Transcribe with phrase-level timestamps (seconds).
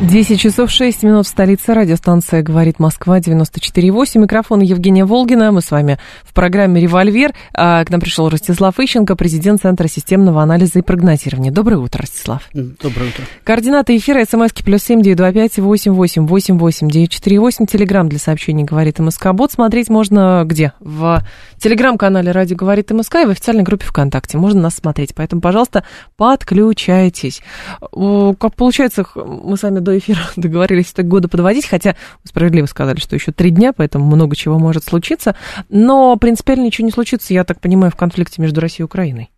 [0.00, 1.74] 10 часов 6 минут в столице.
[1.74, 4.20] Радиостанция «Говорит Москва» 94,8.
[4.20, 5.50] Микрофон Евгения Волгина.
[5.50, 7.34] Мы с вами в программе «Револьвер».
[7.52, 11.50] А, к нам пришел Ростислав Ищенко, президент Центра системного анализа и прогнозирования.
[11.50, 12.48] Доброе утро, Ростислав.
[12.54, 13.24] Доброе утро.
[13.42, 17.66] Координаты эфира смски плюс семь девять два пять восемь восемь восемь восемь девять четыре восемь.
[17.66, 19.32] Телеграмм для сообщений «Говорит МСК».
[19.32, 20.74] Бот смотреть можно где?
[20.78, 21.24] В
[21.58, 24.38] телеграм-канале «Радио говорит МСК» и в официальной группе ВКонтакте.
[24.38, 25.12] Можно нас смотреть.
[25.16, 25.82] Поэтому, пожалуйста,
[26.16, 27.42] подключайтесь.
[27.80, 33.32] Как получается, мы сами до эфира договорились так года подводить, хотя справедливо сказали, что еще
[33.32, 35.34] три дня, поэтому много чего может случиться.
[35.68, 39.30] Но принципиально ничего не случится, я так понимаю, в конфликте между Россией и Украиной.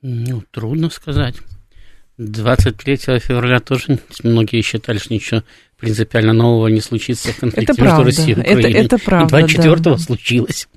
[0.00, 1.36] Ну, трудно сказать.
[2.18, 5.42] 23 февраля тоже многие считали, что ничего
[5.78, 8.04] принципиально нового не случится в конфликте это между правда.
[8.04, 8.70] Россией и Украиной.
[8.70, 9.98] Это, это правда, 24-го да.
[9.98, 10.68] случилось.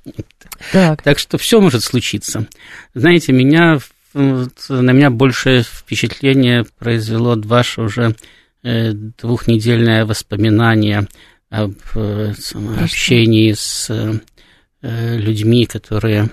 [0.72, 1.02] Так.
[1.04, 2.48] так что все может случиться.
[2.94, 3.80] Знаете, меня
[4.16, 8.16] на меня большее впечатление произвело ваше уже
[8.64, 11.08] э, двухнедельное воспоминание
[11.50, 12.34] об э,
[12.82, 16.30] общении с э, людьми, которые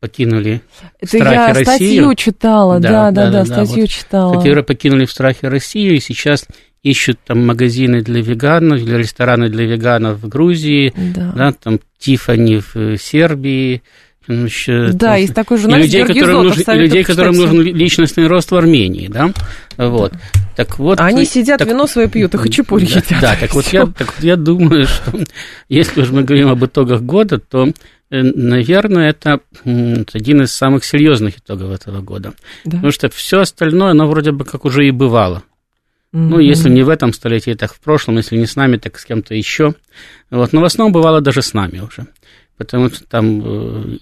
[0.00, 0.60] покинули
[1.00, 1.64] Это страхе я Россию.
[1.64, 4.34] статью читала, да, да, да, да, да статью вот, читала.
[4.34, 6.46] Которые покинули в страхе Россию и сейчас
[6.82, 11.32] ищут там магазины для веганов, или рестораны для веганов в Грузии, Да.
[11.34, 13.82] да, там Тифани в Сербии,
[14.30, 18.26] еще, Да, там, есть такой журналист людей, Георгий которым Зотов, нужен, людей, которым нужен личностный
[18.26, 19.32] рост в Армении, да,
[19.76, 20.12] вот.
[20.56, 21.00] Так вот.
[21.00, 23.20] А они сидят, так, вино свое пьют, и хачапури да, едят.
[23.20, 25.12] Да, так вот, я, так вот я думаю, что
[25.68, 27.68] если уж мы говорим об итогах года, то
[28.10, 32.34] наверное, это один из самых серьезных итогов этого года.
[32.64, 32.72] Да.
[32.72, 35.44] Потому что все остальное, оно вроде бы как уже и бывало.
[36.12, 36.18] Mm-hmm.
[36.18, 39.04] Ну, если не в этом столетии, так в прошлом, если не с нами, так с
[39.04, 39.74] кем-то еще.
[40.30, 40.52] Вот.
[40.52, 42.06] Но в основном бывало даже с нами уже.
[42.60, 43.40] Потому что там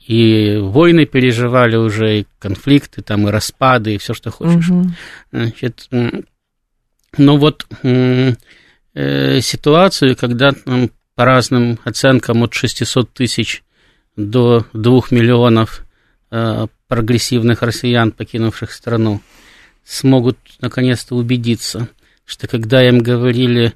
[0.09, 4.69] и войны переживали уже, и конфликты, там и распады, и все, что хочешь.
[4.69, 4.91] Mm-hmm.
[5.31, 5.89] Значит,
[7.17, 8.35] ну вот э,
[9.43, 13.63] ситуацию, когда там, по разным оценкам от 600 тысяч
[14.17, 15.87] до 2 миллионов
[16.33, 19.23] э, прогрессивных россиян, покинувших страну,
[19.85, 21.87] смогут наконец-то убедиться,
[22.25, 23.73] что когда им говорили, э,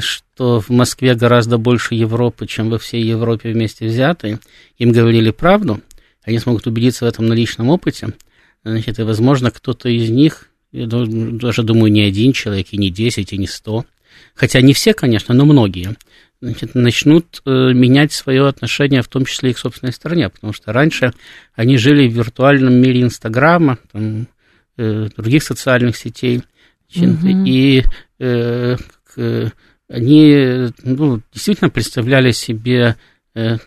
[0.00, 4.38] что в Москве гораздо больше Европы, чем во всей Европе вместе взятой,
[4.78, 5.80] им говорили правду,
[6.24, 8.14] они смогут убедиться в этом на личном опыте,
[8.64, 13.32] значит, и, возможно, кто-то из них, я даже думаю, не один человек, и не 10,
[13.32, 13.84] и не 100,
[14.34, 15.96] хотя не все, конечно, но многие,
[16.40, 20.72] значит, начнут э, менять свое отношение, в том числе и к собственной стране, потому что
[20.72, 21.12] раньше
[21.54, 24.26] они жили в виртуальном мире Инстаграма, там,
[24.76, 26.42] э, других социальных сетей,
[26.90, 27.44] значит, mm-hmm.
[27.46, 27.84] и
[28.18, 28.76] э,
[29.14, 29.52] к,
[29.94, 32.96] они ну, действительно представляли себе
[33.34, 33.58] э,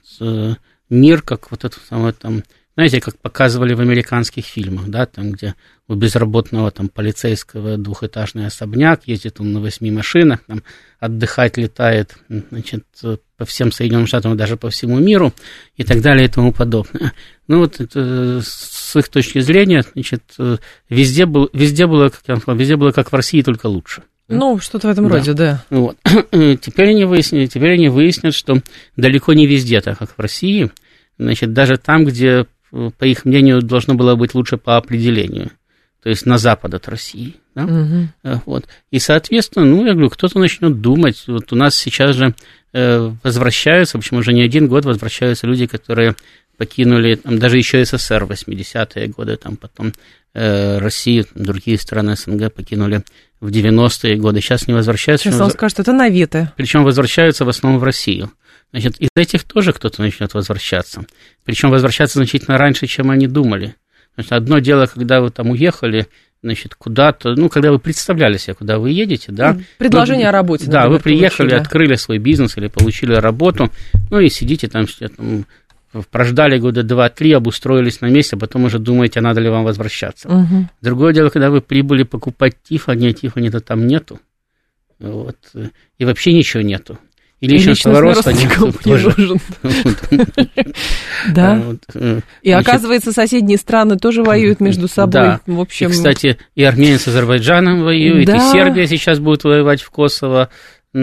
[0.90, 2.44] мир как вот это самое там,
[2.76, 5.56] знаете, как показывали в американских фильмах, да, там, где
[5.88, 10.64] у безработного там полицейского двухэтажный особняк, ездит он на восьми машинах, там,
[11.00, 12.84] отдыхать летает, значит,
[13.38, 15.34] по всем Соединенным Штатам даже по всему миру
[15.78, 17.14] и так далее и тому подобное.
[17.48, 20.24] Ну, вот это, с их точки зрения, значит,
[20.90, 24.04] везде, был, везде, было, как я сказал, везде было как в России, только лучше.
[24.28, 25.16] Ну, что-то в этом да.
[25.16, 25.64] роде, да.
[25.70, 25.98] Вот.
[26.32, 28.62] Теперь, они выяснили, теперь они выяснят, что
[28.96, 30.70] далеко не везде так, как в России.
[31.18, 35.52] Значит, даже там, где, по их мнению, должно было быть лучше по определению
[36.08, 37.36] то есть на запад от России.
[37.54, 37.66] Да?
[37.66, 38.42] Угу.
[38.46, 38.66] Вот.
[38.92, 41.24] И, соответственно, ну, я говорю, кто-то начнет думать.
[41.28, 42.34] Вот у нас сейчас же
[42.72, 46.16] э, возвращаются, почему уже не один год возвращаются люди, которые
[46.57, 49.94] покинули там, даже еще СССР в 80-е годы, там потом
[50.34, 53.03] э, Россию, другие страны СНГ покинули
[53.40, 54.41] в 90-е годы.
[54.41, 55.29] Сейчас не возвращаются.
[55.29, 56.51] Сейчас он скажет, это наветы.
[56.56, 58.31] Причем возвращаются в основном в Россию.
[58.72, 61.06] Значит, из этих тоже кто-то начнет возвращаться.
[61.45, 63.75] Причем возвращаться значительно раньше, чем они думали.
[64.15, 66.07] Значит, одно дело, когда вы там уехали,
[66.44, 69.57] значит, куда-то, ну, когда вы представляли себе, куда вы едете, да.
[69.77, 70.65] Предложение вы, о работе.
[70.65, 71.62] Да, например, вы приехали, получили.
[71.62, 73.71] открыли свой бизнес или получили работу,
[74.10, 75.45] ну, и сидите там, там
[76.12, 80.28] прождали года два-три, обустроились на месте, а потом уже думаете, а надо ли вам возвращаться.
[80.28, 80.69] Угу.
[80.81, 84.19] Другое дело, когда вы прибыли покупать Тифани, а Тифани-то там нету,
[85.00, 85.38] вот,
[85.98, 86.98] и вообще ничего нету.
[87.39, 89.39] И личностного роста никому не нужен.
[91.34, 91.62] Да.
[92.42, 95.38] И оказывается, соседние страны тоже воюют между собой.
[95.45, 95.89] В общем...
[95.89, 100.48] И, кстати, и Армения с Азербайджаном воюет, и Сербия сейчас будет воевать в Kosovo.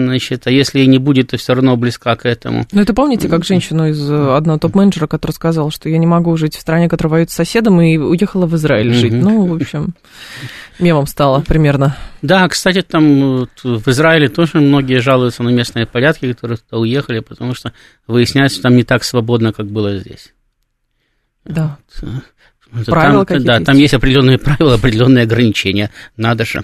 [0.03, 2.65] Значит, а если и не будет, то все равно близка к этому.
[2.71, 6.35] Ну, это помните, как женщину из э, одного топ-менеджера, который сказал, что я не могу
[6.37, 9.13] жить в стране, которая воюет с соседом, и уехала в Израиль жить.
[9.13, 9.95] Ну, в общем,
[10.79, 11.97] мемом стало примерно.
[12.21, 17.53] Да, кстати, там в Израиле тоже многие жалуются на местные порядки, которые туда уехали, потому
[17.53, 17.73] что
[18.07, 20.33] выясняется, что там не так свободно, как было здесь.
[21.45, 21.77] Да.
[22.71, 22.85] Вот.
[22.87, 23.65] Правила там, какие-то Да, есть?
[23.65, 25.91] там есть определенные правила, определенные ограничения.
[26.17, 26.63] Надо же.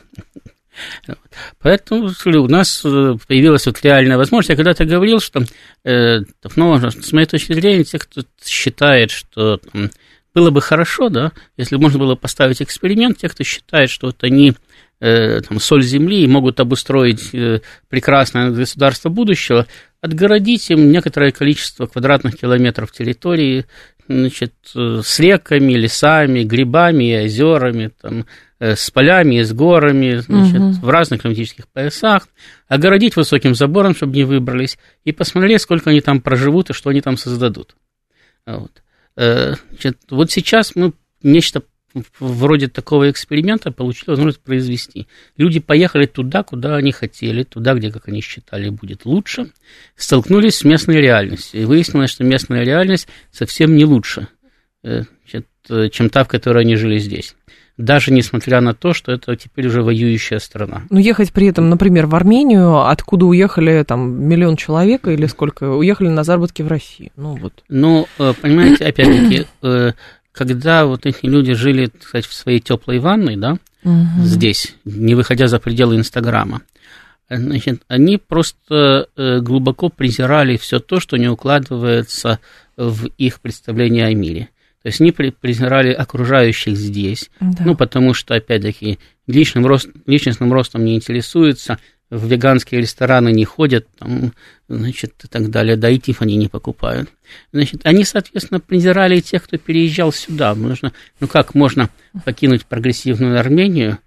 [1.59, 4.49] Поэтому у нас э, появилась вот реальная возможность.
[4.49, 5.41] Я когда-то говорил, что,
[5.83, 9.59] ну, с моей точки зрения, те, кто считает, что
[10.33, 14.53] было бы хорошо, да, если можно было поставить эксперимент, те, кто считает, что вот они
[15.01, 17.31] э, там, соль земли и могут обустроить
[17.89, 19.67] прекрасное государство будущего,
[19.99, 23.65] отгородить им некоторое количество квадратных километров территории,
[24.07, 28.25] значит, с реками, лесами, грибами озерами, там,
[28.61, 30.71] с полями с горами, значит, угу.
[30.73, 32.27] в разных климатических поясах,
[32.67, 37.01] огородить высоким забором, чтобы не выбрались, и посмотреть, сколько они там проживут и что они
[37.01, 37.75] там создадут.
[38.45, 38.83] Вот.
[39.17, 40.93] Э, значит, вот сейчас мы
[41.23, 41.63] нечто
[42.19, 45.07] вроде такого эксперимента получили возможность произвести.
[45.37, 49.51] Люди поехали туда, куда они хотели, туда, где, как они считали, будет лучше,
[49.95, 51.61] столкнулись с местной реальностью.
[51.61, 54.27] И выяснилось, что местная реальность совсем не лучше,
[54.83, 55.01] э,
[55.91, 57.35] чем та, в которой они жили здесь
[57.81, 60.83] даже несмотря на то, что это теперь уже воюющая страна.
[60.89, 66.09] Но ехать при этом, например, в Армению, откуда уехали там миллион человек или сколько, уехали
[66.09, 67.11] на заработки в Россию.
[67.15, 67.63] Ну, вот.
[67.69, 69.45] ну э, понимаете, опять-таки,
[70.31, 74.23] когда вот эти люди жили, кстати, в своей теплой ванной, да, угу.
[74.23, 76.61] здесь, не выходя за пределы Инстаграма,
[77.29, 82.39] значит, они просто э, глубоко презирали все то, что не укладывается
[82.77, 84.49] в их представление о мире.
[84.83, 87.63] То есть они презирали окружающих здесь, да.
[87.63, 88.97] ну, потому что, опять-таки,
[89.27, 91.77] личным, рост, личностным ростом не интересуются,
[92.09, 94.33] в веганские рестораны не ходят, там,
[94.67, 97.09] значит, и так далее, да и Тифани не покупают.
[97.53, 100.53] Значит, они, соответственно, презирали тех, кто переезжал сюда.
[100.53, 100.91] Нужно,
[101.21, 101.89] ну как можно
[102.25, 103.99] покинуть прогрессивную Армению,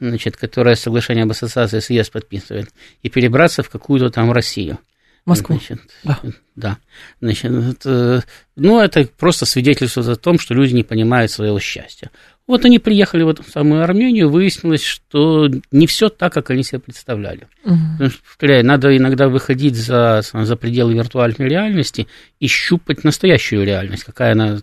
[0.00, 2.68] значит, которая соглашение об ассоциации с ЕС подписывает,
[3.02, 4.78] и перебраться в какую-то там Россию.
[5.24, 5.56] Москву.
[5.56, 6.20] Значит, да.
[6.58, 6.78] Да.
[7.20, 8.24] Значит, это,
[8.56, 12.10] ну, это просто свидетельствует о том, что люди не понимают своего счастья.
[12.48, 16.78] Вот они приехали в эту самую Армению, выяснилось, что не все так, как они себе
[16.78, 17.46] представляли.
[17.66, 17.76] Угу.
[17.92, 22.08] Потому что, повторяю, надо иногда выходить за, за пределы виртуальной реальности
[22.40, 24.60] и щупать настоящую реальность, какая она,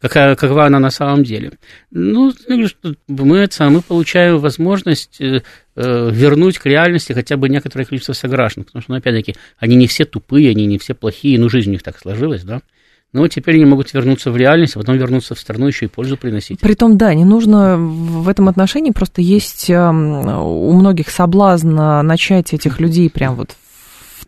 [0.00, 1.54] какая, какова она на самом деле.
[1.90, 2.68] Ну, мы,
[3.08, 5.42] мы получаем возможность э,
[5.74, 9.88] э, вернуть к реальности хотя бы некоторое количество сограждан, потому что, ну, опять-таки, они не
[9.88, 12.60] все тупые, они не все плохие, ну, жизнь у них так сложилась, да.
[13.12, 16.18] Но теперь они могут вернуться в реальность, а потом вернуться в страну еще и пользу
[16.18, 16.60] приносить.
[16.60, 22.80] Притом, да, не нужно в этом отношении, просто есть эм, у многих соблазн начать этих
[22.80, 23.56] людей прям вот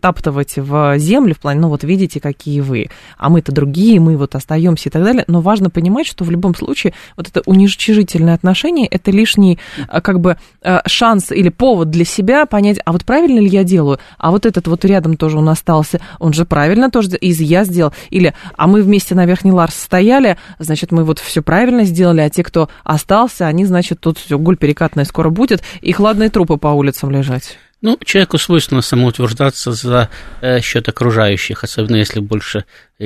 [0.00, 2.88] втаптывать в землю, в плане, ну вот видите, какие вы,
[3.19, 5.25] а мы-то другие, мы вот остаемся и так далее.
[5.26, 9.58] Но важно понимать, что в любом случае вот это уничижительное отношение, это лишний
[9.88, 13.62] а, как бы а, шанс или повод для себя понять, а вот правильно ли я
[13.62, 17.64] делаю, а вот этот вот рядом тоже он остался, он же правильно тоже из я
[17.64, 22.23] сделал, или а мы вместе на Верхний Ларс стояли, значит, мы вот все правильно сделали,
[22.23, 26.56] а те, кто остался, они, значит, тут все, гуль перекатная скоро будет, и хладные трупы
[26.56, 27.58] по улицам лежать.
[27.82, 30.11] Ну, человеку свойственно самоутверждаться за
[30.43, 32.67] э, счет окружающих, особенно если больше
[32.99, 33.05] э,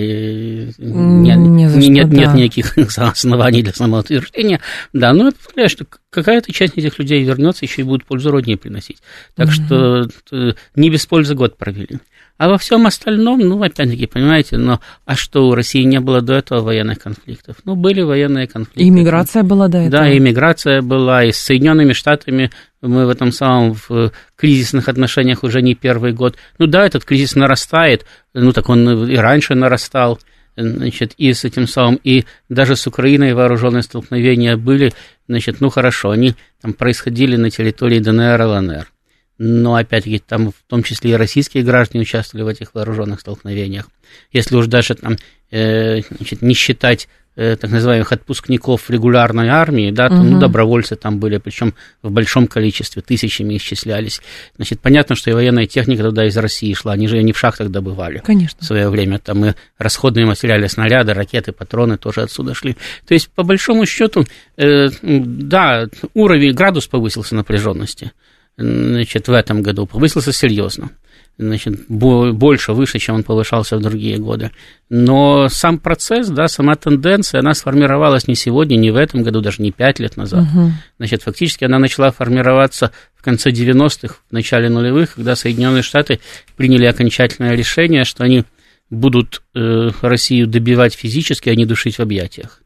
[0.79, 2.17] не, не что, нет, да.
[2.17, 4.61] нет никаких оснований для самоутверждения.
[4.93, 8.57] Да, но это повторяю, что какая-то часть этих людей вернется, еще и будет пользу роднее
[8.57, 8.99] приносить.
[9.37, 9.55] Так угу.
[9.55, 12.01] что э, не без пользы год провели.
[12.37, 16.35] А во всем остальном, ну, опять-таки, понимаете, но а что, у России не было до
[16.35, 17.57] этого военных конфликтов?
[17.65, 18.83] Ну, были военные конфликты.
[18.83, 19.91] И иммиграция была до этого.
[19.91, 22.51] Да, иммиграция была, и с Соединенными Штатами
[22.83, 26.37] мы в этом самом в кризисных отношениях уже не первый год.
[26.59, 30.19] Ну да, этот кризис нарастает, ну так он и раньше нарастал,
[30.57, 34.93] значит, и с этим самым, и даже с Украиной вооруженные столкновения были,
[35.29, 38.94] значит, ну хорошо, они там происходили на территории ДНР и ЛНР
[39.39, 43.89] но опять-таки там в том числе и российские граждане участвовали в этих вооруженных столкновениях.
[44.33, 45.17] Если уж даже там,
[45.51, 50.23] э, значит, не считать э, так называемых отпускников регулярной армии, да, то, угу.
[50.23, 54.21] ну, добровольцы там были, причем в большом количестве, тысячами исчислялись.
[54.55, 57.39] Значит, понятно, что и военная техника туда из России шла, они же ее не в
[57.39, 58.19] шахтах добывали.
[58.25, 58.59] Конечно.
[58.61, 62.77] В свое время там и расходные материалы, снаряды, ракеты, патроны тоже отсюда шли.
[63.07, 64.25] То есть, по большому счету,
[64.57, 68.13] э, да, уровень, градус повысился напряженности
[68.57, 70.91] значит, в этом году повысился серьезно.
[71.39, 74.53] значит, больше, выше, чем он повышался в другие годы.
[74.89, 79.61] Но сам процесс, да, сама тенденция, она сформировалась не сегодня, не в этом году, даже
[79.63, 80.45] не пять лет назад.
[80.45, 80.73] Угу.
[80.99, 86.21] Значит, фактически она начала формироваться в конце 90-х, в начале нулевых, когда Соединенные Штаты
[86.57, 88.45] приняли окончательное решение, что они
[88.91, 92.61] будут э, Россию добивать физически, а не душить в объятиях.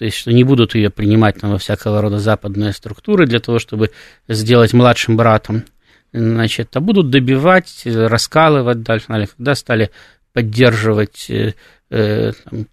[0.00, 3.58] То есть, что не будут ее принимать там, во всякого рода западные структуры для того,
[3.58, 3.90] чтобы
[4.28, 5.64] сделать младшим братом
[6.10, 9.90] значит, а будут добивать, раскалывать дальше, когда стали
[10.32, 11.52] поддерживать э,
[11.90, 12.66] э, там,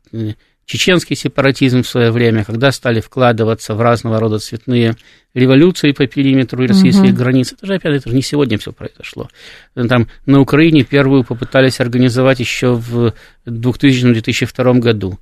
[0.63, 4.95] чеченский сепаратизм в свое время, когда стали вкладываться в разного рода цветные
[5.33, 7.17] революции по периметру российских угу.
[7.17, 7.51] границ.
[7.51, 9.29] Это же, опять, это же не сегодня все произошло.
[9.75, 13.13] Там на Украине первую попытались организовать еще в
[13.45, 15.19] 2000-2002 году.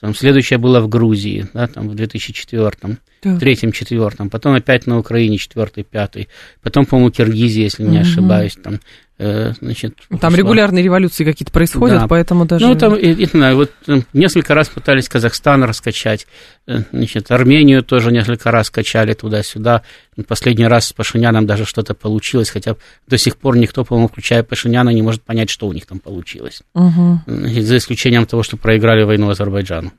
[0.00, 3.38] Там следующая была в Грузии, да, там в 2004 да.
[3.38, 6.28] третьем, четвертом, потом опять на Украине четвертый, пятый,
[6.62, 8.80] потом, по-моему, Киргизия, если не ошибаюсь, там,
[9.18, 9.96] значит...
[10.08, 10.36] Там пошло.
[10.36, 12.08] регулярные революции какие-то происходят, да.
[12.08, 12.66] поэтому даже...
[12.66, 13.72] Ну, там, не знаю, вот
[14.12, 16.26] несколько раз пытались Казахстан раскачать,
[16.66, 19.82] э, значит, Армению тоже несколько раз качали туда-сюда,
[20.26, 24.90] последний раз с Пашиняном даже что-то получилось, хотя до сих пор никто, по-моему, включая Пашиняна,
[24.90, 27.20] не может понять, что у них там получилось, угу.
[27.26, 29.92] за исключением того, что проиграли войну Азербайджану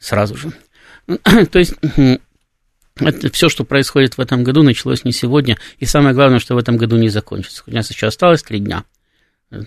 [0.00, 0.52] сразу же.
[1.52, 1.74] То есть
[3.00, 5.56] это все, что происходит в этом году, началось не сегодня.
[5.78, 7.62] И самое главное, что в этом году не закончится.
[7.66, 8.84] У нас еще осталось три дня.
[9.50, 9.66] То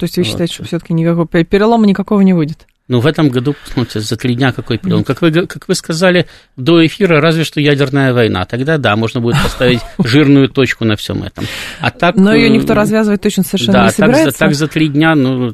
[0.00, 0.26] есть вы вот.
[0.26, 2.66] считаете, что все-таки никакого перелома никакого не выйдет?
[2.88, 5.04] Ну, в этом году, посмотрите, за три дня какой перелом.
[5.04, 6.26] Как вы, как вы сказали
[6.56, 8.46] до эфира, разве что ядерная война.
[8.46, 11.44] Тогда, да, можно будет поставить жирную точку на всем этом.
[11.80, 14.38] А так, Но ее никто развязывать точно совершенно да, не собирается.
[14.38, 15.52] Да, так за три дня, ну,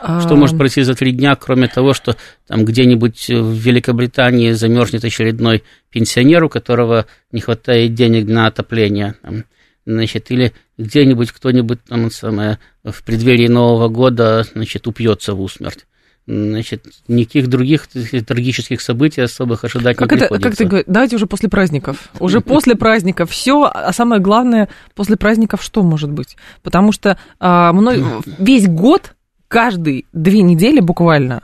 [0.00, 0.20] а...
[0.22, 2.16] что может произойти за три дня, кроме того, что
[2.48, 9.16] там где-нибудь в Великобритании замерзнет очередной пенсионер, у которого не хватает денег на отопление.
[9.20, 9.44] Там,
[9.84, 15.84] значит, или где-нибудь кто-нибудь там самое, в преддверии Нового года, значит, упьется в усмерть.
[16.26, 20.48] Значит, никаких других трагических событий особых ожидать как не это, приходится.
[20.48, 22.08] Как ты говоришь, давайте уже после праздников.
[22.18, 26.36] Уже после праздников все, а самое главное, после праздников что может быть?
[26.62, 28.02] Потому что а, мной,
[28.38, 29.14] весь год,
[29.48, 31.42] каждые две недели буквально,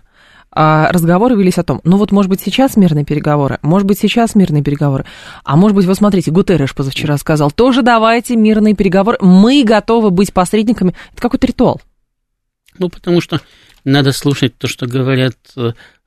[0.50, 4.34] а, разговоры велись о том, ну вот, может быть, сейчас мирные переговоры, может быть, сейчас
[4.34, 5.04] мирные переговоры,
[5.44, 10.32] а может быть, вот смотрите, Гутерреш позавчера сказал, тоже давайте мирные переговоры, мы готовы быть
[10.32, 10.94] посредниками.
[11.12, 11.80] Это какой-то ритуал.
[12.80, 13.40] Ну, потому что
[13.84, 15.36] надо слушать то, что говорят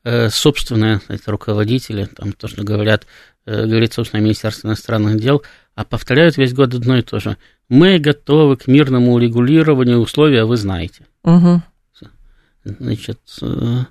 [0.03, 3.05] э, собственные это руководители, там, то, что говорят,
[3.45, 5.43] э, говорит, собственно, Министерство иностранных дел,
[5.75, 7.37] а повторяют весь год одно и то же.
[7.69, 11.05] Мы готовы к мирному урегулированию условия, вы знаете.
[11.23, 11.61] Угу.
[12.65, 13.83] Значит, э,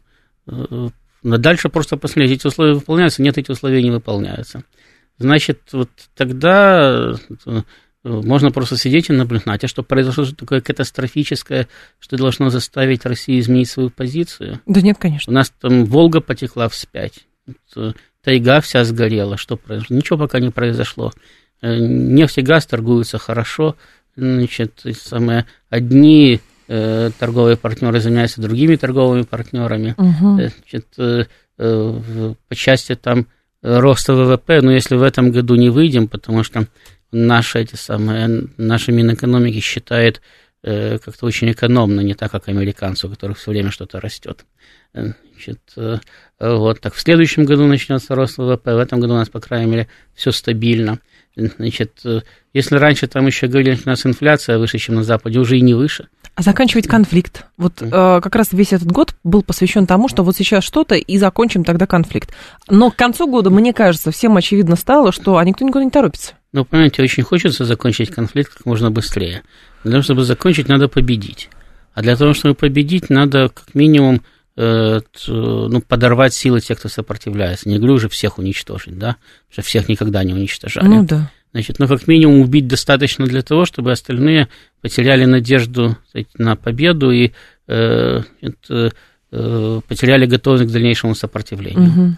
[1.23, 4.65] дальше просто посмотреть, эти условия выполняются, нет, эти условия не выполняются.
[5.19, 7.15] Значит, вот тогда
[8.05, 9.65] можно просто сидеть и наблюдать.
[9.65, 11.69] А что произошло что такое катастрофическое,
[12.01, 14.61] что должно заставить Россию изменить свою позицию?
[14.67, 15.31] Да нет, конечно.
[15.31, 17.27] У нас там Волга потекла вспять,
[17.77, 17.93] э,
[18.23, 19.37] тайга вся сгорела.
[19.37, 19.97] Что произошло?
[19.97, 21.13] Ничего пока не произошло.
[21.61, 23.77] Э, нефть и газ торгуются хорошо.
[24.17, 29.95] Значит, самое, одни э, торговые партнеры занимаются другими торговыми партнерами.
[29.97, 30.35] Угу.
[30.35, 31.25] Значит, э,
[31.59, 33.27] э, по части там
[33.63, 36.67] роста ВВП, но если в этом году не выйдем, потому что
[37.13, 40.21] наши эти самые, наши Минэкономики считает
[40.63, 44.45] э, как-то очень экономно, не так, как американцы, у которых все время что-то растет.
[44.95, 45.99] Значит, э,
[46.41, 49.71] вот, так в следующем году начнется рост ВВП, в этом году у нас, по крайней
[49.71, 50.99] мере, все стабильно.
[51.37, 52.21] Значит, э,
[52.53, 55.63] если раньше там еще говорили, что у нас инфляция выше, чем на Западе, уже и
[55.63, 56.09] не выше.
[56.35, 57.45] А заканчивать конфликт.
[57.59, 61.19] Вот э, как раз весь этот год был посвящен тому, что вот сейчас что-то и
[61.19, 62.33] закончим тогда конфликт.
[62.71, 66.33] Но к концу года, мне кажется, всем очевидно стало, что а никто никуда не торопится.
[66.53, 69.43] Ну, понимаете, очень хочется закончить конфликт как можно быстрее.
[69.85, 71.51] Для того, чтобы закончить, надо победить.
[71.93, 74.23] А для того, чтобы победить, надо как минимум
[74.57, 77.69] э, ну, подорвать силы тех, кто сопротивляется.
[77.69, 79.17] Не говорю уже всех уничтожить, да,
[79.49, 80.87] потому что всех никогда не уничтожали.
[80.87, 81.31] Ну да.
[81.53, 84.49] Значит, ну, как минимум убить достаточно для того, чтобы остальные
[84.81, 85.99] потеряли надежду
[86.39, 87.33] на победу и
[87.69, 88.23] э,
[89.31, 91.91] э, потеряли готовность к дальнейшему сопротивлению.
[91.91, 92.17] Угу.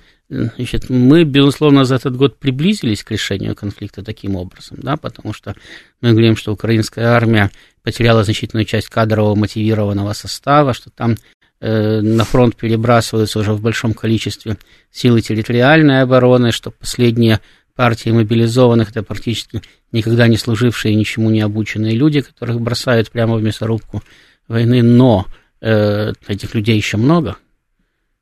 [0.57, 5.55] Значит, мы, безусловно, за этот год приблизились к решению конфликта таким образом, да, потому что
[6.01, 7.51] мы говорим, что украинская армия
[7.83, 11.17] потеряла значительную часть кадрового мотивированного состава, что там
[11.61, 14.57] э, на фронт перебрасываются уже в большом количестве
[14.91, 17.41] силы территориальной обороны, что последние
[17.75, 19.63] партии мобилизованных это практически
[19.93, 24.03] никогда не служившие ничему не обученные люди, которых бросают прямо в мясорубку
[24.49, 25.27] войны, но
[25.61, 27.37] э, этих людей еще много,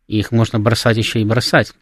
[0.07, 1.73] и их можно бросать еще и бросать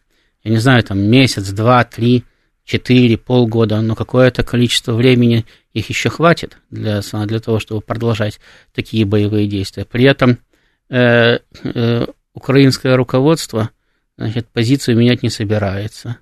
[0.43, 2.23] я не знаю, там месяц, два, три,
[2.65, 8.39] четыре, полгода, но какое-то количество времени их еще хватит для, для того, чтобы продолжать
[8.73, 9.85] такие боевые действия.
[9.85, 10.39] При этом
[10.89, 13.69] э, э, украинское руководство
[14.17, 16.17] значит, позицию менять не собирается.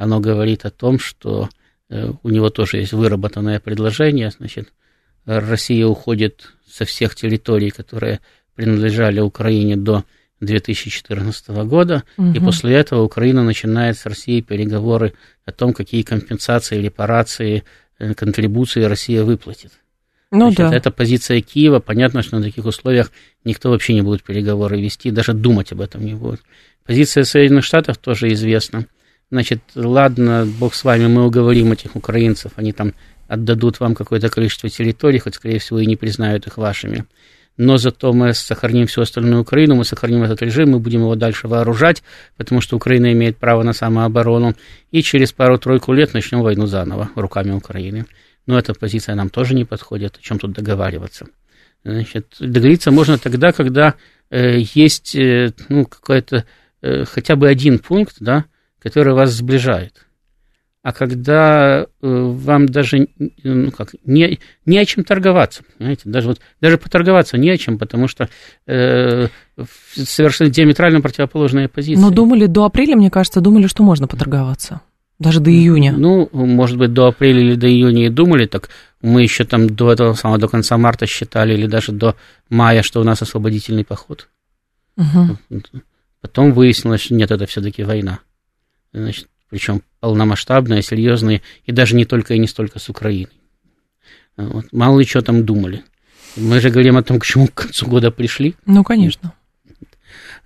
[0.00, 1.50] Оно говорит о том, что
[1.90, 4.72] э, у него тоже есть выработанное предложение, значит,
[5.26, 8.20] Россия уходит со всех территорий, которые
[8.54, 10.04] принадлежали Украине до
[10.40, 12.32] 2014 года, угу.
[12.32, 15.12] и после этого Украина начинает с Россией переговоры
[15.44, 17.64] о том, какие компенсации, репарации,
[17.98, 19.72] э, контрибуции Россия выплатит.
[20.30, 20.74] Ну Значит, да.
[20.74, 21.80] Это позиция Киева.
[21.80, 23.12] Понятно, что на таких условиях
[23.44, 26.40] никто вообще не будет переговоры вести, даже думать об этом не будет.
[26.86, 28.86] Позиция Соединенных Штатов тоже известна.
[29.30, 32.94] Значит, ладно, бог с вами, мы уговорим этих украинцев, они там
[33.28, 37.06] отдадут вам какое-то количество территорий, хоть, скорее всего, и не признают их вашими
[37.60, 41.46] но зато мы сохраним всю остальную Украину, мы сохраним этот режим, мы будем его дальше
[41.46, 42.02] вооружать,
[42.38, 44.54] потому что Украина имеет право на самооборону,
[44.90, 48.06] и через пару-тройку лет начнем войну заново руками Украины.
[48.46, 51.26] Но эта позиция нам тоже не подходит, о чем тут договариваться.
[51.84, 53.94] Значит, договориться можно тогда, когда
[54.30, 56.46] э, есть э, ну, какой-то
[56.80, 58.46] э, хотя бы один пункт, да,
[58.80, 60.06] который вас сближает
[60.82, 63.08] а когда э, вам даже
[63.42, 67.78] ну как, не, не о чем торговаться, понимаете, даже, вот, даже поторговаться не о чем,
[67.78, 68.28] потому что
[68.66, 69.28] э,
[69.92, 72.00] совершенно диаметрально противоположная позиция.
[72.00, 74.80] Но думали до апреля, мне кажется, думали, что можно поторговаться.
[75.18, 75.92] Даже до июня.
[75.92, 78.70] Ну, может быть, до апреля или до июня и думали, так
[79.02, 82.16] мы еще там до этого самого, до конца марта считали, или даже до
[82.48, 84.28] мая, что у нас освободительный поход.
[84.96, 85.60] Угу.
[86.22, 88.20] Потом выяснилось, что нет, это все-таки война.
[88.92, 93.32] Значит, причем полномасштабная, серьезная, и даже не только и не столько с Украиной.
[94.36, 94.72] Вот.
[94.72, 95.84] Мало ли что там думали.
[96.36, 98.54] Мы же говорим о том, к чему к концу года пришли.
[98.64, 99.34] Ну, конечно.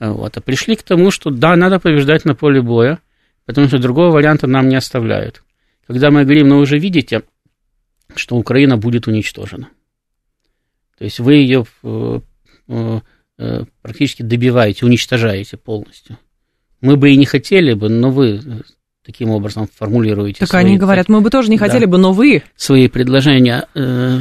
[0.00, 0.36] Вот.
[0.36, 3.00] А пришли к тому, что да, надо побеждать на поле боя,
[3.44, 5.42] потому что другого варианта нам не оставляют.
[5.86, 7.22] Когда мы говорим, ну вы же видите,
[8.16, 9.68] что Украина будет уничтожена.
[10.98, 12.20] То есть вы ее э,
[12.68, 13.00] э,
[13.38, 16.18] э, практически добиваете, уничтожаете полностью.
[16.84, 18.42] Мы бы и не хотели бы, но вы
[19.06, 20.40] таким образом формулируете.
[20.40, 22.42] Так свои, они говорят, мы бы тоже не хотели да, бы, но вы...
[22.56, 24.18] Свои предложения, э,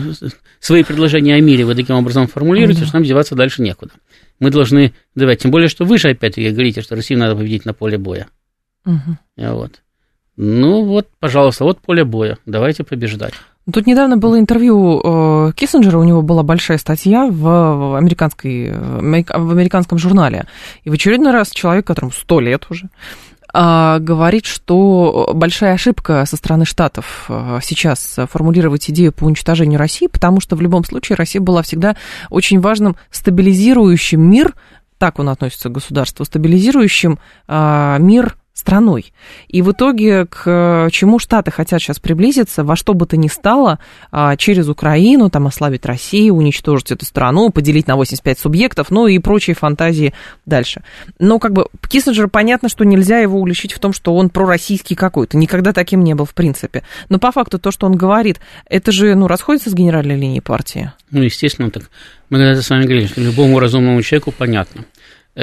[0.61, 2.85] свои предложения о мире вы таким образом формулируете, да.
[2.87, 3.91] что нам деваться дальше некуда.
[4.39, 7.73] Мы должны давать, тем более, что вы же опять-таки говорите, что Россию надо победить на
[7.73, 8.27] поле боя.
[8.85, 9.17] Угу.
[9.37, 9.81] Вот.
[10.37, 13.33] Ну вот, пожалуйста, вот поле боя, давайте побеждать.
[13.71, 19.97] Тут недавно было интервью э, Киссинджера, у него была большая статья в, американской, в американском
[19.97, 20.45] журнале.
[20.83, 22.89] И в очередной раз человек, которому сто лет уже,
[23.55, 30.07] а, говорит, что большая ошибка со стороны Штатов а, сейчас формулировать идею по уничтожению России,
[30.07, 31.95] потому что в любом случае Россия была всегда
[32.31, 34.55] очень важным стабилизирующим мир,
[34.97, 39.11] так он относится к государству, стабилизирующим а, мир страной.
[39.49, 43.79] И в итоге к чему Штаты хотят сейчас приблизиться, во что бы то ни стало,
[44.09, 49.19] а, через Украину, там, ослабить Россию, уничтожить эту страну, поделить на 85 субъектов, ну и
[49.19, 50.13] прочие фантазии
[50.45, 50.81] дальше.
[51.19, 55.37] Но как бы Киссинджер, понятно, что нельзя его уличить в том, что он пророссийский какой-то,
[55.37, 56.83] никогда таким не был в принципе.
[57.09, 60.93] Но по факту то, что он говорит, это же, ну, расходится с генеральной линией партии.
[61.11, 61.89] Ну, естественно, так
[62.29, 64.85] мы когда-то с вами говорили, что любому разумному человеку понятно–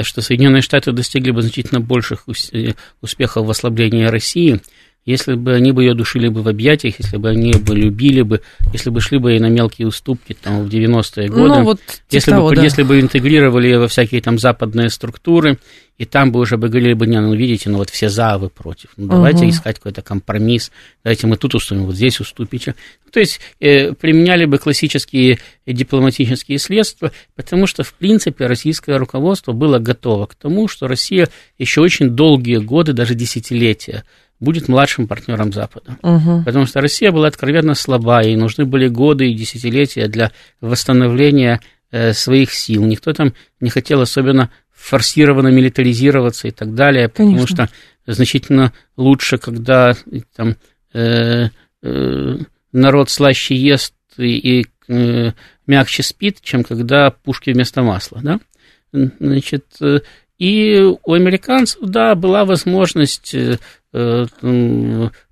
[0.01, 4.61] что Соединенные Штаты достигли бы значительно больших э, успехов в ослаблении России,
[5.05, 8.41] если бы они бы ее душили бы в объятиях, если бы они бы любили бы,
[8.71, 11.79] если бы шли бы и на мелкие уступки там в 90-е годы, ну, вот
[12.11, 12.63] если, того, бы, да.
[12.63, 15.57] если бы интегрировали ее во всякие там западные структуры,
[15.97, 18.37] и там бы уже бы говорили бы, не, ну видите, ну вот все за, а
[18.37, 19.51] вы против, ну давайте угу.
[19.51, 20.71] искать какой-то компромисс,
[21.03, 22.75] давайте мы тут уступим, вот здесь уступите.
[23.11, 29.79] То есть э, применяли бы классические дипломатические средства, потому что, в принципе, российское руководство было
[29.79, 34.03] готово к тому, что Россия еще очень долгие годы, даже десятилетия,
[34.41, 35.97] будет младшим партнером Запада.
[36.01, 36.43] Угу.
[36.43, 42.11] Потому что Россия была откровенно слаба, и нужны были годы и десятилетия для восстановления э,
[42.11, 42.83] своих сил.
[42.83, 47.45] Никто там не хотел особенно форсированно милитаризироваться и так далее, Конечно.
[47.45, 47.69] потому что
[48.11, 49.93] значительно лучше, когда
[50.35, 50.55] там,
[50.93, 51.49] э,
[51.83, 52.37] э,
[52.71, 55.33] народ слаще ест и, и э,
[55.67, 58.21] мягче спит, чем когда пушки вместо масла.
[58.23, 58.39] Да?
[58.91, 59.99] Значит, э,
[60.41, 63.59] и у американцев, да, была возможность э,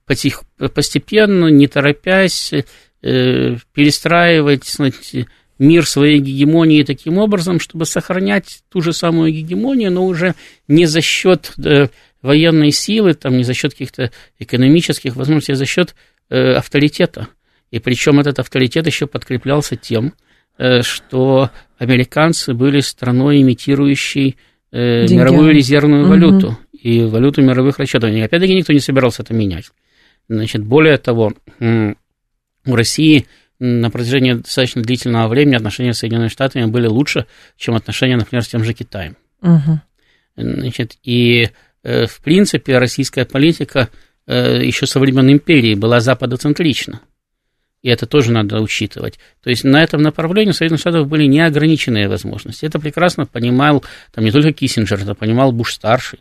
[0.09, 0.41] потих,
[0.73, 5.27] постепенно, не торопясь, э, перестраивать знаете,
[5.59, 10.33] мир своей гегемонии таким образом, чтобы сохранять ту же самую гегемонию, но уже
[10.67, 11.89] не за счет э,
[12.23, 15.95] военной силы, там, не за счет каких-то экономических возможностей, а за счет
[16.29, 17.27] авторитета.
[17.71, 20.13] И причем этот авторитет еще подкреплялся тем,
[20.81, 24.37] что американцы были страной, имитирующей
[24.71, 25.13] Деньги.
[25.13, 26.09] мировую резервную угу.
[26.09, 28.11] валюту и валюту мировых расчетов.
[28.11, 29.71] И опять-таки никто не собирался это менять.
[30.27, 33.25] Значит, более того, у России
[33.59, 37.25] на протяжении достаточно длительного времени отношения с Соединенными Штатами были лучше,
[37.57, 39.17] чем отношения, например, с тем же Китаем.
[39.41, 39.81] Угу.
[40.37, 41.49] Значит, и,
[41.83, 43.89] э, в принципе, российская политика
[44.27, 47.01] э, еще со времен империи была западоцентрична.
[47.81, 49.19] И это тоже надо учитывать.
[49.41, 52.65] То есть на этом направлении у Соединенных Штатов были неограниченные возможности.
[52.65, 56.19] Это прекрасно понимал там не только Киссинджер, это понимал Буш-старший.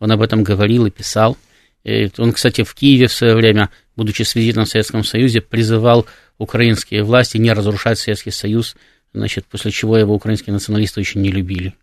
[0.00, 1.36] Он об этом говорил и писал.
[1.84, 6.06] И он, кстати, в Киеве в свое время, будучи с визитом в Советском Союзе, призывал
[6.38, 8.76] украинские власти не разрушать Советский Союз,
[9.12, 11.74] значит, после чего его украинские националисты очень не любили.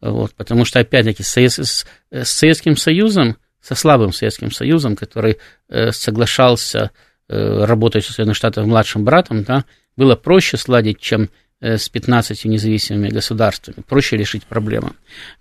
[0.00, 1.84] Вот, потому что, опять-таки, с, с,
[2.22, 5.38] Советским Союзом, со слабым Советским Союзом, который
[5.68, 6.92] э, соглашался
[7.28, 9.64] э, работать со Соединенных Штатов младшим братом, да,
[9.96, 14.92] было проще сладить, чем с 15 независимыми государствами, проще решить проблему.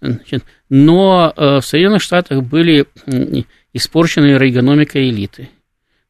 [0.02, 2.86] Значит, но э, в Соединенных Штатах были
[3.74, 5.50] испорчены рейгономика элиты,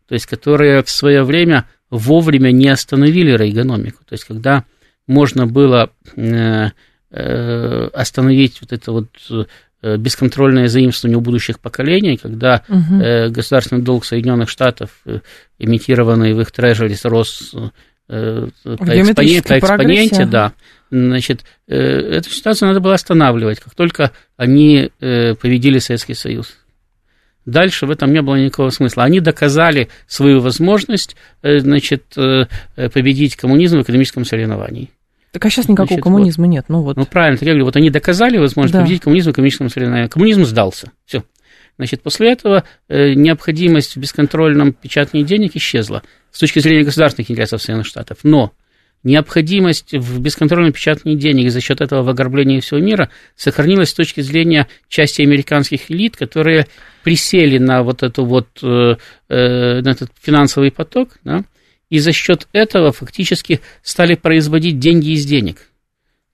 [0.07, 4.63] то есть которые в свое время вовремя не остановили рейгономику, то есть когда
[5.07, 6.69] можно было э,
[7.09, 9.07] Э, остановить вот это вот
[9.81, 13.31] э, бесконтрольное заимствование у будущих поколений, когда угу.
[13.31, 14.89] государственный долг Соединенных Штатов,
[15.57, 17.55] имитированный в их трежерис, рос
[18.07, 20.53] по, экспоне, по экспоненте, да,
[20.89, 26.55] значит, эту ситуацию надо было останавливать, как только они победили Советский Союз.
[27.45, 29.03] Дальше в этом не было никакого смысла.
[29.03, 34.89] Они доказали свою возможность, значит, победить коммунизм в экономическом соревновании.
[35.31, 36.65] Так а сейчас никакого Значит, коммунизма вот, нет.
[36.67, 36.97] Ну, вот.
[36.97, 38.81] ну правильно, я говорю, вот они доказали возможность да.
[38.81, 40.07] победить коммунизм в экономическом соревновании.
[40.07, 40.91] Коммунизм сдался.
[41.05, 41.23] Все.
[41.77, 47.61] Значит, после этого э, необходимость в бесконтрольном печатании денег исчезла с точки зрения государственных интересов
[47.61, 48.19] Соединенных Штатов.
[48.23, 48.51] Но
[49.03, 54.21] необходимость в бесконтрольном печатании денег за счет этого в ограблении всего мира сохранилась с точки
[54.21, 56.67] зрения части американских элит, которые
[57.03, 58.95] присели на вот эту вот э,
[59.29, 61.43] э, на этот финансовый поток, да,
[61.89, 65.69] и за счет этого фактически стали производить деньги из денег.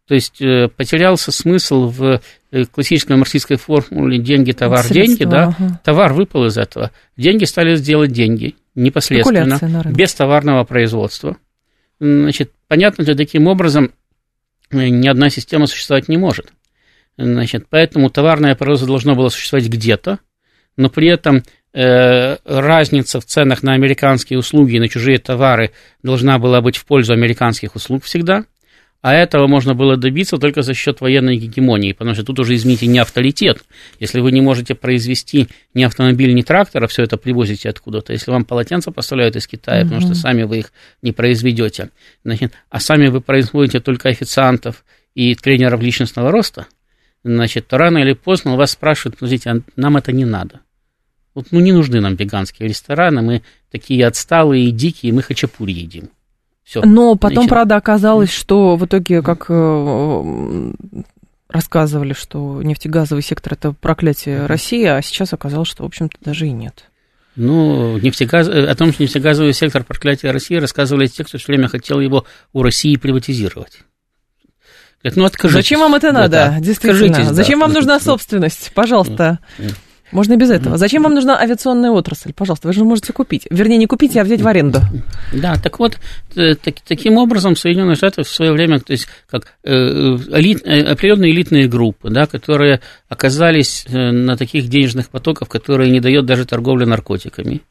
[0.07, 5.55] То есть э, потерялся смысл в э, классической марксистской формуле деньги, товар, Средства, деньги, да,
[5.57, 5.79] ага.
[5.83, 6.91] товар выпал из этого.
[7.15, 11.37] Деньги стали сделать деньги непосредственно, без товарного производства.
[11.99, 13.91] Значит, понятно, что таким образом
[14.71, 16.51] э, ни одна система существовать не может.
[17.17, 20.19] Значит, поэтому товарное производство должно было существовать где-то,
[20.75, 21.43] но при этом
[21.75, 25.71] Э, разница в ценах на американские услуги и на чужие товары
[26.03, 28.45] должна была быть в пользу американских услуг всегда,
[29.03, 32.87] а этого можно было добиться только за счет военной гегемонии, потому что тут уже, извините,
[32.87, 33.61] не авторитет.
[33.99, 38.31] Если вы не можете произвести ни автомобиль, ни трактор, а все это привозите откуда-то, если
[38.31, 39.89] вам полотенца поставляют из Китая, угу.
[39.89, 41.89] потому что сами вы их не произведете,
[42.23, 44.85] значит, а сами вы производите только официантов
[45.15, 46.67] и тренеров личностного роста,
[47.25, 50.61] значит, то рано или поздно вас спрашивают, подождите, а нам это не надо.
[51.35, 56.09] Вот, ну, не нужны нам веганские рестораны, мы такие отсталые и дикие, мы хачапури едим.
[56.63, 56.81] Все.
[56.81, 60.71] Но потом, Значит, правда, оказалось, что в итоге, как э,
[61.49, 66.51] рассказывали, что нефтегазовый сектор это проклятие России, а сейчас оказалось, что, в общем-то, даже и
[66.51, 66.85] нет.
[67.35, 68.47] Ну, нефтегаз...
[68.47, 72.25] Э, о том, что нефтегазовый сектор проклятия России, рассказывали те, кто все время хотел его
[72.53, 73.79] у России приватизировать.
[75.01, 75.63] Говорят, ну, откажитесь.
[75.63, 76.29] Зачем вам это надо?
[76.29, 77.07] Да, Действительно.
[77.07, 77.65] Откажитесь, Зачем да.
[77.65, 78.71] вам нужна собственность?
[78.73, 79.39] Пожалуйста.
[80.13, 80.77] Можно без этого.
[80.77, 82.33] Зачем вам нужна авиационная отрасль?
[82.33, 83.47] Пожалуйста, вы же можете купить.
[83.49, 84.79] Вернее, не купить, а взять в аренду.
[85.33, 85.97] Да, так вот,
[86.35, 90.83] э, так, таким образом Соединенные Штаты в свое время, то есть как э, элит, э,
[90.83, 96.85] определенные элитные группы, да, которые оказались на таких денежных потоках, которые не дает даже торговля
[96.85, 97.61] наркотиками,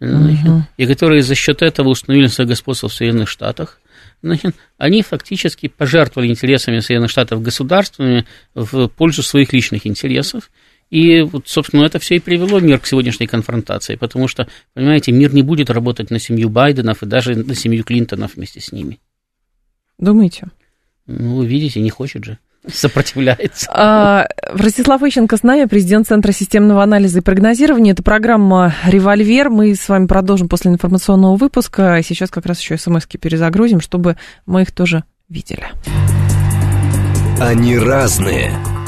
[0.00, 0.60] uh-huh.
[0.76, 3.80] и которые за счет этого установили свое господство в Соединенных Штатах,
[4.22, 10.50] значит, они фактически пожертвовали интересами Соединенных Штатов государствами в пользу своих личных интересов,
[10.90, 15.32] и, вот, собственно, это все и привело мир к сегодняшней конфронтации, потому что, понимаете, мир
[15.32, 19.00] не будет работать на семью Байденов и даже на семью Клинтонов вместе с ними.
[19.98, 20.48] Думаете?
[21.06, 23.70] Ну, вы видите, не хочет же сопротивляется.
[23.72, 27.92] А, Ростислав Ищенко с нами, президент Центра системного анализа и прогнозирования.
[27.92, 29.50] Это программа «Револьвер».
[29.50, 32.00] Мы с вами продолжим после информационного выпуска.
[32.04, 35.64] Сейчас как раз еще смс перезагрузим, чтобы мы их тоже видели.
[37.40, 38.52] Они разные,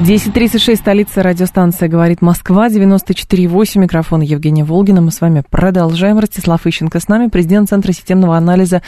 [0.00, 5.00] 10.36, столица радиостанция «Говорит Москва», 94.8, микрофон Евгения Волгина.
[5.00, 6.20] Мы с вами продолжаем.
[6.20, 8.82] Ростислав Ищенко с нами, президент Центра системного анализа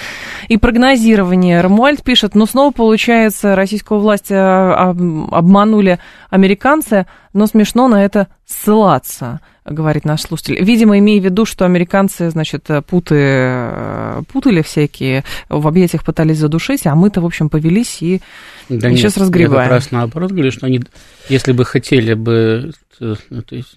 [0.47, 1.63] и прогнозирования.
[1.63, 4.91] Рамуальд пишет, ну снова получается, российскую власть а,
[5.33, 5.99] обманули
[6.31, 9.41] американцы, но смешно на это ссылаться.
[9.65, 10.63] Говорит наш слушатель.
[10.63, 16.87] Видимо, имея в виду, что американцы, значит, путы, э, путали всякие, в объятиях пытались задушить,
[16.87, 18.21] а мы-то, в общем, повелись и,
[18.69, 19.63] да и нет, сейчас разгребаем.
[19.63, 20.81] Я как раз наоборот говорю, что они,
[21.29, 23.75] если бы хотели бы ну, то есть,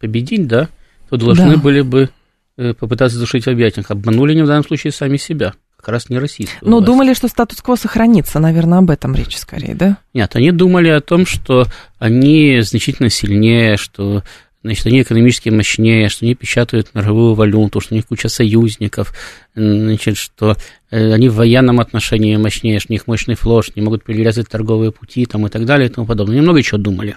[0.00, 0.68] победить, да,
[1.08, 1.60] то должны Да.
[1.60, 2.10] были бы
[2.56, 3.90] э, попытаться задушить в объятиях.
[3.90, 5.54] Обманули они в данном случае сами себя.
[5.76, 6.86] Как раз не российскую Ну, власть.
[6.86, 9.98] думали, что статус-кво сохранится, наверное, об этом речь скорее, да?
[10.14, 11.66] Нет, они думали о том, что
[11.98, 14.22] они значительно сильнее, что
[14.64, 19.14] значит, они экономически мощнее, что они печатают мировую валюту, что у них куча союзников,
[19.54, 20.56] значит, что
[20.90, 24.48] э, они в военном отношении мощнее, что у них мощный флот, что они могут перерезать
[24.48, 26.36] торговые пути там, и так далее и тому подобное.
[26.36, 27.16] Они много чего думали.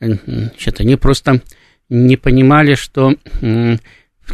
[0.00, 1.42] Э, Значит, они просто
[1.88, 3.14] не понимали, что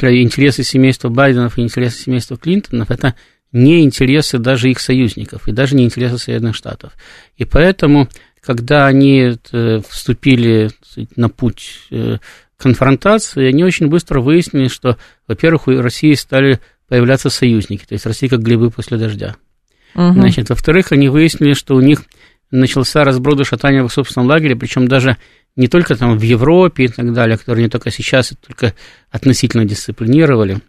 [0.01, 3.15] интересы семейства Байденов и интересы семейства Клинтонов– это
[3.53, 6.93] не интересы даже их союзников и даже не интересы Соединенных Штатов.
[7.37, 8.09] И поэтому,
[8.41, 10.71] когда они э, вступили
[11.17, 11.89] на путь
[12.63, 14.97] конфронтации, они очень быстро выяснили, что,
[15.27, 19.37] во-первых, у России стали появляться союзники, то есть Россия как грибы после дождя.
[19.95, 20.15] Мгм.
[20.15, 22.03] Значит, во-вторых, они выяснили, что у них
[22.51, 25.17] начался разброд и шатание в их собственном лагере, причем даже
[25.57, 28.75] не только там в Европе и так далее, которые не только сейчас, только
[29.11, 30.61] относительно дисциплинировали,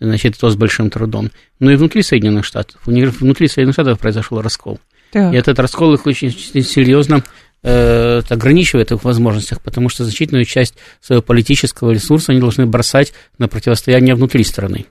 [0.00, 2.80] значит, то с большим трудом, но и внутри Соединенных Штатов.
[2.86, 4.80] У них внутри Соединенных Штатов произошел раскол.
[5.12, 5.34] Так.
[5.34, 7.22] И этот раскол их очень серьезно
[7.62, 13.48] э, ограничивает их возможностях, потому что значительную часть своего политического ресурса они должны бросать на
[13.48, 14.86] противостояние внутри страны.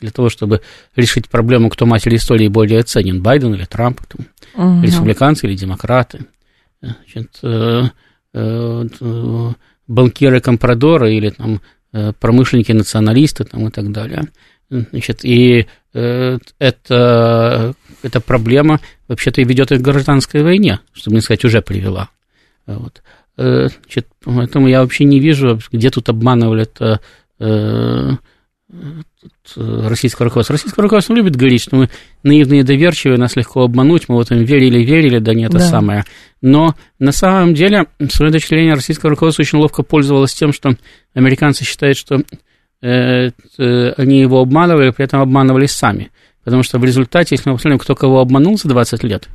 [0.00, 0.60] Для того, чтобы
[0.94, 4.84] решить проблему, кто матерь истории более ценен, Байден или Трамп, там, Мгм.
[4.84, 6.26] республиканцы или демократы,
[6.80, 7.82] значит, э,
[8.34, 9.52] э, э,
[9.88, 11.60] банкиры-компрадоры или там,
[11.92, 14.28] э, промышленники-националисты там, и так далее.
[14.70, 21.22] Значит, и э, это, эта проблема вообще-то и ведет их к гражданской войне, чтобы не
[21.22, 22.10] сказать, уже привела.
[22.66, 23.02] Вот.
[23.36, 28.16] Э, Значит, поэтому я вообще не вижу, где тут обманывали э,
[29.20, 30.54] тут, э, российское руководство.
[30.54, 31.90] Российское руководство любит говорить, что мы
[32.22, 35.64] наивные и доверчивые, нас легко обмануть, мы вот им верили, верили, да не это Да.
[35.68, 36.04] самое.
[36.40, 40.76] Но на самом деле, с моей точки зрения, российское руководство очень ловко пользовалось тем, что
[41.14, 42.22] американцы считают, что
[42.82, 46.10] э, э, они его обманывали, при этом обманывались сами.
[46.44, 49.28] Потому что в результате, если мы посмотрим, кто кого обманул за 20 лет,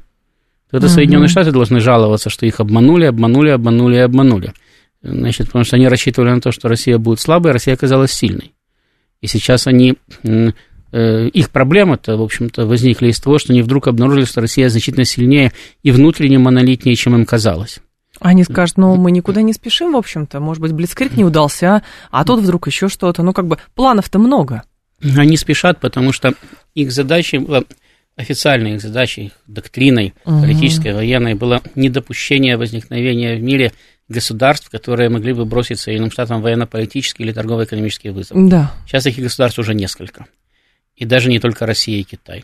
[0.70, 0.88] то это.
[0.88, 4.54] Соединенные Штаты должны жаловаться, что их обманули, обманули, обманули и обманули.
[5.02, 8.54] Значит, потому что они рассчитывали на то, что Россия будет слабой, а Россия оказалась сильной.
[9.22, 14.26] И сейчас они, э, их проблемы-то, в общем-то, возникли из того, что они вдруг обнаружили,
[14.26, 15.52] что Россия значительно сильнее
[15.84, 17.80] и внутренне монолитнее, чем им казалось.
[18.20, 22.26] Они скажут, ну, мы никуда не спешим, в общем-то, может быть, Блицкрик не удался, а
[22.26, 23.24] тут вдруг еще что-то.
[23.24, 24.64] Ну, как бы, планов-то много.
[25.02, 26.34] Они спешат, потому что
[26.76, 27.64] их задачей была,
[28.16, 30.42] официальной их задачей, их доктриной Мгм.
[30.42, 33.72] политической, военной, было недопущение возникновения в мире
[34.10, 38.36] государств, которые могли бы бросить Соединенным Штатам военно-политический или торгово-экономический вызов.
[38.50, 38.74] Да.
[38.86, 40.26] Сейчас таких государств уже несколько.
[40.96, 42.44] И даже не только Россия и Китай.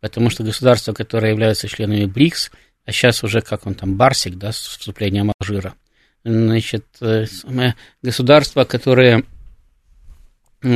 [0.00, 2.50] Потому что государства, которые являются членами БРИКС,
[2.84, 5.74] а сейчас уже, как он там, Барсик, да, с вступлением Алжира,
[6.24, 7.24] значит, э,
[8.02, 9.24] государства, которые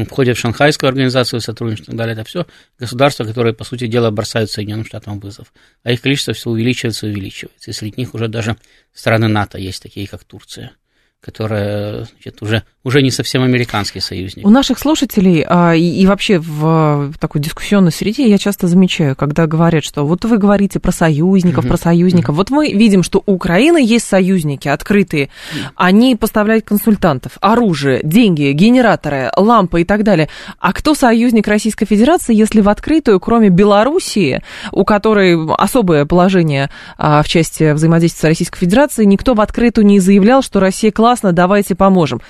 [0.09, 2.46] входят в Шанхайскую организацию сотрудничества и так далее, это все
[2.79, 5.53] государства, которые, по сути дела, бросают Соединенным Штатам вызов.
[5.83, 7.70] А их количество все увеличивается и увеличивается.
[7.70, 8.57] И среди них уже даже
[8.92, 10.72] страны НАТО есть, такие как Турция,
[11.20, 14.46] которая значит, уже, уже не совсем американский союзник.
[14.46, 19.85] У наших слушателей а, и, вообще в, такой дискуссионной среде я часто замечаю, когда говорят,
[19.85, 21.68] что вот вы говорите про союзников, Мгм.
[21.68, 22.35] про союзников.
[22.35, 25.29] Вот мы видим, что у Украины есть союзники открытые.
[25.77, 30.29] Они поставляют консультантов, оружие, деньги, генераторы, лампы и так далее.
[30.59, 37.22] А кто союзник Российской Федерации, если в открытую, кроме Белоруссии, у которой особое положение а,
[37.22, 41.74] в части взаимодействия с Российской Федерацией, никто в открытую не заявлял, что Россия классно, давайте
[41.74, 42.20] поможем.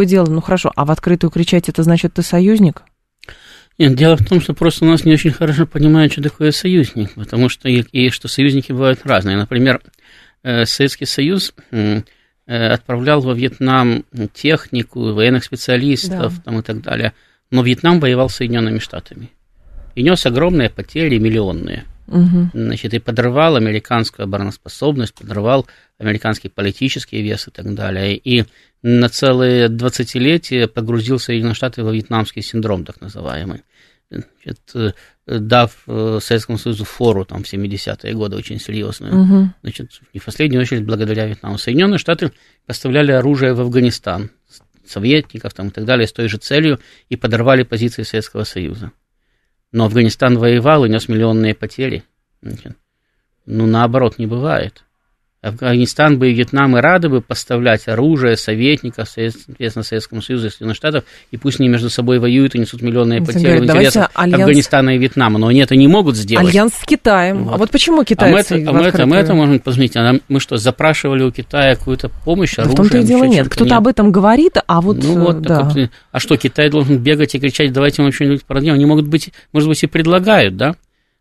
[0.00, 2.84] Другое дело, ну хорошо, а в открытую кричать, это значит, ты союзник?
[3.76, 7.12] Нет, дело в том, что просто у нас не очень хорошо понимают, что такое союзник,
[7.12, 9.36] потому что и, и что союзники бывают разные.
[9.36, 9.82] Например,
[10.42, 12.00] э, Советский Союз э,
[12.46, 16.42] отправлял во Вьетнам технику, военных специалистов Да.
[16.46, 17.12] там, и так далее,
[17.50, 19.28] но Вьетнам воевал с Соединенными Штатами
[19.94, 21.84] и нес огромные потери, миллионные.
[22.10, 22.50] Мгм.
[22.52, 25.66] Значит, и подрывал американскую обороноспособность, подрывал
[25.98, 28.16] американский политический вес и так далее.
[28.16, 28.44] И
[28.82, 33.62] на целые 20-летия погрузил Соединенные Штаты во вьетнамский синдром, так называемый.
[34.10, 34.92] Значит, э,
[35.26, 39.14] дав э, Советскому Союзу фору там, в 70-е годы очень серьезную.
[39.14, 39.54] Мгм.
[39.62, 41.58] Значит, не в последнюю очередь благодаря Вьетнаму.
[41.58, 42.32] Соединенные Штаты
[42.66, 44.30] поставляли оружие в Афганистан,
[44.84, 48.90] советников там, и так далее, с той же целью, и подорвали позиции Советского Союза.
[49.72, 52.04] Но Афганистан воевал и нес миллионные потери.
[53.46, 54.84] Ну, наоборот, не бывает.
[55.42, 60.76] Афганистан бы и Вьетнам и рады бы поставлять оружие, советников, соответственно, Советскому Союзу и Соединенных
[60.76, 64.42] Штатов, и пусть они между собой воюют и несут миллионные потери в интересах альянс...
[64.42, 66.46] Афганистана и Вьетнама, но они это не могут сделать.
[66.46, 67.44] Альянс с Китаем.
[67.44, 67.54] Вот.
[67.54, 69.96] А вот почему китайцы а мы, это, а мы, это, мы это можем посмотреть.
[69.96, 72.76] А мы что, запрашивали у Китая какую-то помощь, оружие?
[72.76, 73.48] Да в том-то и дело нет.
[73.48, 74.98] Кто-то об этом говорит, а вот...
[75.02, 75.62] Ну вот, да.
[75.62, 78.74] вот, а что, Китай должен бегать и кричать, давайте мы что-нибудь продадим?
[78.74, 80.74] Они могут быть, может быть, и предлагают, да?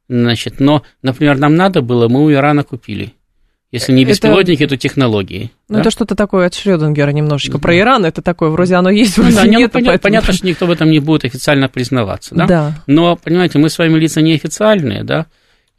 [0.09, 3.13] Значит, но, например, нам надо было, мы у Ирана купили.
[3.71, 4.75] Если не беспилотники, это...
[4.75, 5.51] то технологии.
[5.67, 5.81] Ну, да?
[5.81, 7.53] это что-то такое от Шрёдингера немножечко.
[7.53, 7.59] Да.
[7.59, 9.71] Про Иран это такое, вроде оно есть, вроде ну, да, нет.
[9.71, 9.99] Понятно, поэтому...
[10.01, 12.47] понятно, что никто в этом не будет официально признаваться, да?
[12.47, 12.83] Да.
[12.87, 15.27] Но, понимаете, мы с вами лица неофициальные, да?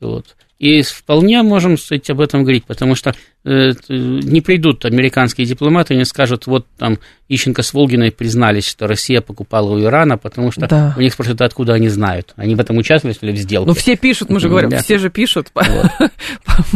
[0.01, 0.37] Вот.
[0.61, 3.15] И вполне можем кстати, об этом говорить, потому что
[3.47, 6.99] э, не придут американские дипломаты и не скажут, вот там
[7.31, 10.95] Ищенко с Волгиной признались, что Россия покупала у Ирана, потому что да.
[10.99, 12.35] у них спрашивают, откуда они знают.
[12.37, 13.69] Они в этом участвовали в сделке.
[13.69, 14.83] Ну, все пишут, мы же говорим, да.
[14.83, 15.51] все же пишут.
[15.55, 16.11] Вот.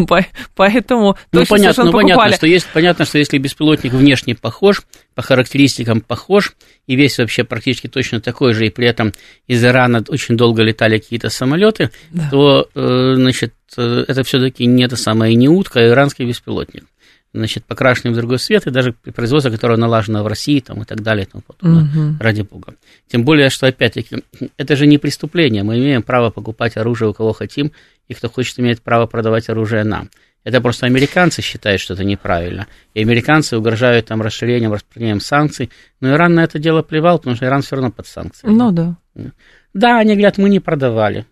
[0.54, 4.82] Поэтому ну, понятно, ну, понятно, что есть, понятно, что если беспилотник внешне похож,
[5.14, 6.54] по характеристикам похож,
[6.86, 9.12] и весь вообще практически точно такой же, и при этом
[9.46, 12.28] из Ирана очень долго летали какие-то самолеты, да.
[12.30, 16.84] то, э, значит, это все-таки не это самое, не утка, а иранский беспилотник.
[17.32, 21.02] Значит, покрашенный в другой цвет, и даже производство, которое налажено в России там, и так
[21.02, 22.16] далее, и тому подобное, угу.
[22.20, 22.76] ради бога.
[23.08, 24.22] Тем более, что, опять-таки,
[24.56, 25.64] это же не преступление.
[25.64, 27.72] Мы имеем право покупать оружие у кого хотим,
[28.06, 30.10] и кто хочет, имеет право продавать оружие нам.
[30.44, 32.66] Это просто американцы считают, что это неправильно.
[32.92, 35.70] И американцы угрожают там расширением, распространением санкций.
[36.00, 38.54] Но Иран на это дело плевал, потому что Иран все равно под санкциями.
[38.54, 38.96] Ну да.
[39.72, 41.26] Да, они говорят, мы не продавали.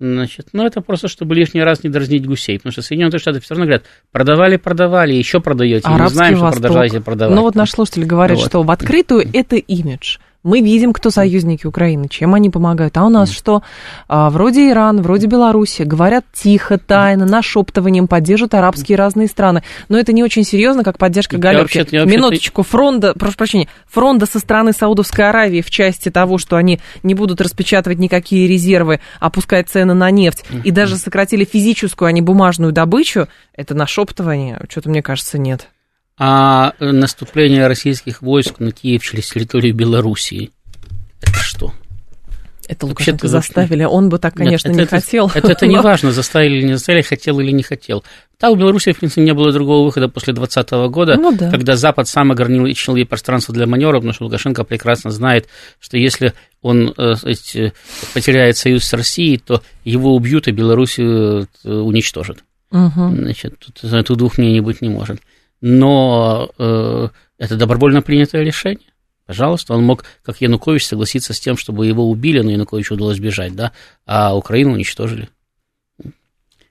[0.00, 3.54] Значит, ну, это просто, чтобы лишний раз не дразнить гусей, потому что Соединенные Штаты все
[3.54, 6.52] равно говорят, продавали, продавали, еще продаете, Арабский мы знаем, Восток.
[6.52, 7.36] что продолжаете продавать.
[7.36, 8.46] Ну, вот наш слушатель говорит, вот.
[8.46, 10.18] что в открытую это имидж.
[10.44, 12.98] Мы видим, кто союзники Украины, чем они помогают.
[12.98, 13.32] А у нас mm.
[13.32, 13.62] что?
[14.08, 19.62] А, вроде Иран, вроде Беларуси, говорят тихо, тайно, нашептыванием, поддерживают арабские разные страны.
[19.88, 21.78] Но это не очень серьезно, как поддержка Галерки.
[21.78, 26.56] Вообще, вообще Минуточку, фронта, прошу прощения, фронта со стороны Саудовской Аравии в части того, что
[26.56, 30.62] они не будут распечатывать никакие резервы, опускать цены на нефть, mm.
[30.62, 35.70] и даже сократили физическую, а не бумажную добычу, это нашептывание, что-то, мне кажется, нет
[36.18, 40.50] а наступление российских войск на Киев через территорию Белоруссии.
[41.20, 41.72] Это что?
[42.66, 45.30] Это Лукашенко заставили, он бы так, конечно, Нет, это, не это, хотел.
[45.34, 48.04] Это, это не важно, заставили или не заставили, хотел или не хотел.
[48.40, 51.50] Да, у Беларуси, в принципе, не было другого выхода после 2020 года, ну, да.
[51.50, 55.46] когда Запад сам ограничил ей пространство для маневров, потому что Лукашенко прекрасно знает,
[55.78, 57.14] что если он э,
[58.14, 62.38] потеряет союз с Россией, то его убьют, и Белоруссию э, уничтожат.
[62.70, 63.14] Угу.
[63.16, 65.20] Значит, тут, тут двух мнений быть не может
[65.60, 68.88] но э, это добровольно принятое решение.
[69.26, 73.54] Пожалуйста, он мог, как Янукович, согласиться с тем, чтобы его убили, но Януковичу удалось бежать,
[73.54, 73.72] да,
[74.04, 75.30] а Украину уничтожили.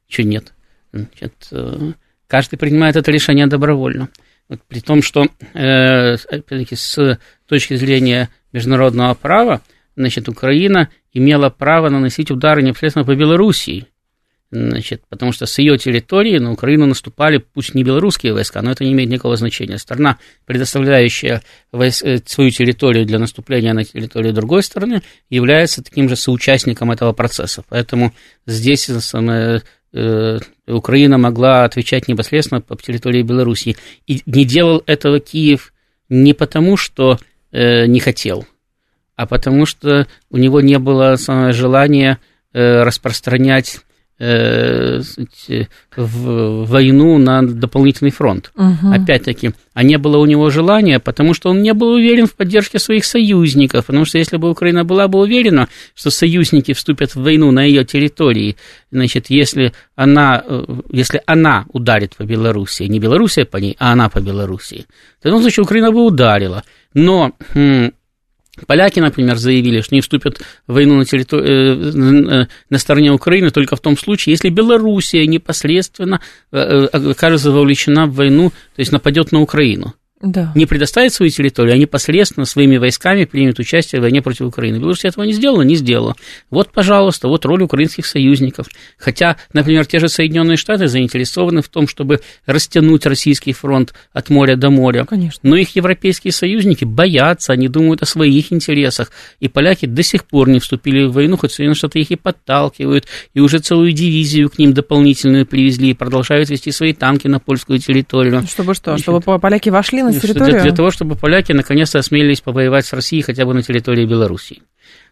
[0.07, 0.53] Чего нет?
[0.91, 1.93] Значит, э,
[2.27, 4.09] каждый принимает это решение добровольно.
[4.47, 9.61] Вот, при том, что, э, с точки зрения международного права,
[9.95, 13.87] значит, Украина имела право наносить удары непосредственно по Белоруссии,
[14.53, 18.83] Значит, потому что с ее территории на Украину наступали, пусть не белорусские войска, но это
[18.83, 19.79] не имеет никакого значения.
[19.79, 22.03] Страна, предоставляющая войс...
[22.03, 27.63] Э, свою территорию для наступления на территорию другой страны, является таким же соучастником этого процесса.
[27.67, 28.13] Поэтому
[28.45, 30.37] здесь самое, э,
[30.67, 33.75] Украина могла отвечать непосредственно по территории Белоруссии.
[34.05, 35.73] И не делал этого Киев
[36.09, 37.17] не потому, что
[37.51, 38.45] э, не хотел,
[39.15, 42.19] а потому что у него не было самое желания
[42.53, 43.92] э, распространять Э,
[45.95, 48.51] в войну на дополнительный фронт.
[48.55, 48.93] Угу.
[48.93, 52.79] Опять-таки, а не было у него желания, потому что он не был уверен в поддержке
[52.79, 57.51] своих союзников, потому что если бы Украина была бы уверена, что союзники вступят в войну
[57.51, 58.55] на ее территории,
[58.91, 64.09] значит, если она, э, если она ударит по Белоруссии, не Белоруссия по ней, а она
[64.09, 64.85] по Белоруссии,
[65.21, 66.63] то в случае Украина бы ударила.
[66.93, 67.33] Но
[68.67, 73.75] Поляки, например, заявили, что не вступят в войну на, территории, э, на стороне Украины только
[73.75, 79.31] в том случае, если Белоруссия непосредственно э, э, окажется вовлечена в войну, то есть нападет
[79.31, 80.51] на Украину да.
[80.55, 84.77] не предоставит свою территорию, а непосредственно своими войсками примет участие в войне против Украины.
[84.77, 86.15] Беларусь этого не сделала, не сделала.
[86.49, 88.67] Вот, пожалуйста, вот роль украинских союзников.
[88.97, 94.55] Хотя, например, те же Соединенные Штаты заинтересованы в том, чтобы растянуть российский фронт от моря
[94.55, 95.05] до моря.
[95.05, 95.41] Конечно.
[95.43, 99.11] Но их европейские союзники боятся, они думают о своих интересах.
[99.41, 103.07] И поляки до сих пор не вступили в войну, хоть Соединенные Штаты их и подталкивают,
[103.33, 107.79] и уже целую дивизию к ним дополнительную привезли, и продолжают вести свои танки на польскую
[107.79, 108.41] территорию.
[108.47, 108.97] Чтобы что?
[108.97, 110.51] Чтобы поляки вошли на территорию?
[110.53, 114.61] Для, для того, чтобы поляки наконец-то осмелились повоевать с Россией хотя бы на территории Белоруссии.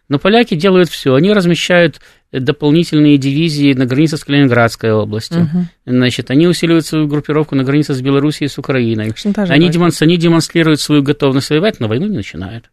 [0.08, 1.14] Но поляки делают все.
[1.14, 2.00] Они размещают
[2.32, 5.42] дополнительные дивизии на границе с Калининградской областью.
[5.42, 5.64] Угу.
[5.86, 9.12] Значит, они усиливают свою группировку на границе с Белоруссией и с Украиной.
[9.36, 9.90] Они, демон...
[10.00, 12.70] они демонстрируют свою готовность воевать, но войну не начинают.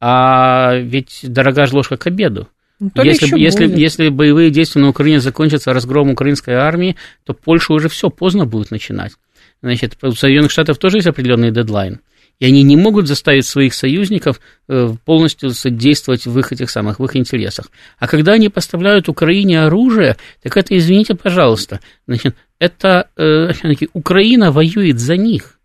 [0.00, 2.48] А ведь дорога же ложка к обеду.
[2.78, 7.88] Ну, если, если, если боевые действия на Украине закончатся разгромом украинской армии, то Польша уже
[7.88, 9.12] все поздно будет начинать.
[9.62, 12.00] Значит, у Соединенных Штатов тоже есть определенный дедлайн
[12.38, 17.04] и они не могут заставить своих союзников э, полностью действовать в их этих самых, в
[17.04, 17.70] их интересах.
[17.98, 23.52] А когда они поставляют Украине оружие, так это, извините, пожалуйста, значит, это э,
[23.94, 25.58] Украина воюет за них.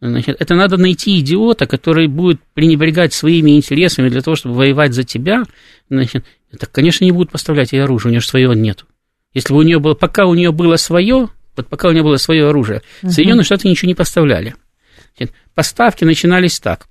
[0.00, 5.04] Значит, это надо найти идиота, который будет пренебрегать своими интересами для того, чтобы воевать за
[5.04, 5.44] тебя.
[5.88, 8.84] Значит, это, конечно, не будут поставлять ей оружие, у нее же своего нет.
[9.32, 12.16] Если бы у нее было, пока у нее было свое, вот пока у нее было
[12.16, 13.10] свое оружие, uh-huh.
[13.10, 14.54] Соединенные Штаты ничего не поставляли.
[15.54, 16.86] Поставки начинались так.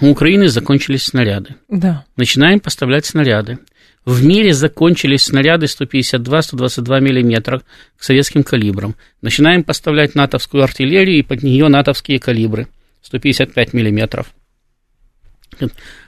[0.00, 1.56] У Украины закончились снаряды.
[1.68, 2.04] Да.
[2.16, 3.58] Начинаем поставлять снаряды.
[4.04, 7.60] В мире закончились снаряды 152-122 мм
[7.96, 8.96] к советским калибрам.
[9.20, 12.68] Начинаем поставлять натовскую артиллерию и под нее натовские калибры
[13.02, 14.24] 155 мм.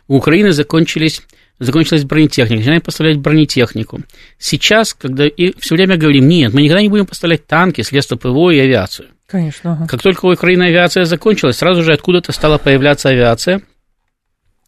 [0.09, 1.23] У Украины закончились
[1.63, 4.01] закончилась бронетехника, начинаем поставлять бронетехнику.
[4.39, 8.51] Сейчас, когда и все время говорим, нет, мы никогда не будем поставлять танки, средства ПВО
[8.51, 9.09] и авиацию.
[9.27, 9.73] Конечно.
[9.73, 9.87] Ага.
[9.87, 13.63] Как только у Украины авиация закончилась, сразу же откуда-то стала появляться авиация,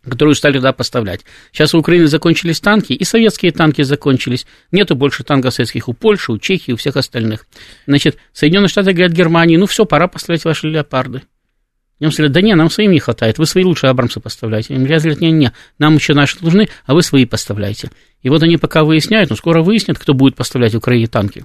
[0.02, 1.20] которую стали туда поставлять.
[1.52, 4.46] Сейчас у Украины закончились танки, и советские танки закончились.
[4.70, 7.46] Нету больше танков советских у Польши, у Чехии, у всех остальных.
[7.86, 11.22] Значит, Соединенные Штаты говорят Германии, ну все, пора поставлять ваши леопарды.
[12.00, 14.74] Немцы говорят, да не, нам своим не хватает, вы свои лучшие Абрамсы поставляете.
[14.74, 17.90] Им говорят, не, не, нам еще наши нужны, а вы свои поставляйте.
[18.22, 21.44] И вот они пока выясняют, но скоро выяснят, кто будет поставлять Украине танки.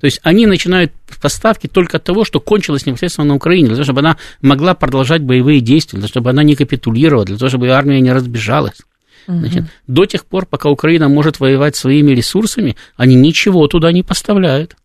[0.00, 3.84] То есть они начинают поставки только от того, что кончилось непосредственно на Украине, для того,
[3.84, 7.68] чтобы она могла продолжать боевые действия, для того, чтобы она не капитулировала, для того, чтобы
[7.68, 8.78] армия не разбежалась.
[9.26, 14.76] Значит, до тех пор, пока Украина может воевать своими ресурсами, они ничего туда не поставляют,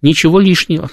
[0.00, 0.90] ничего лишнего.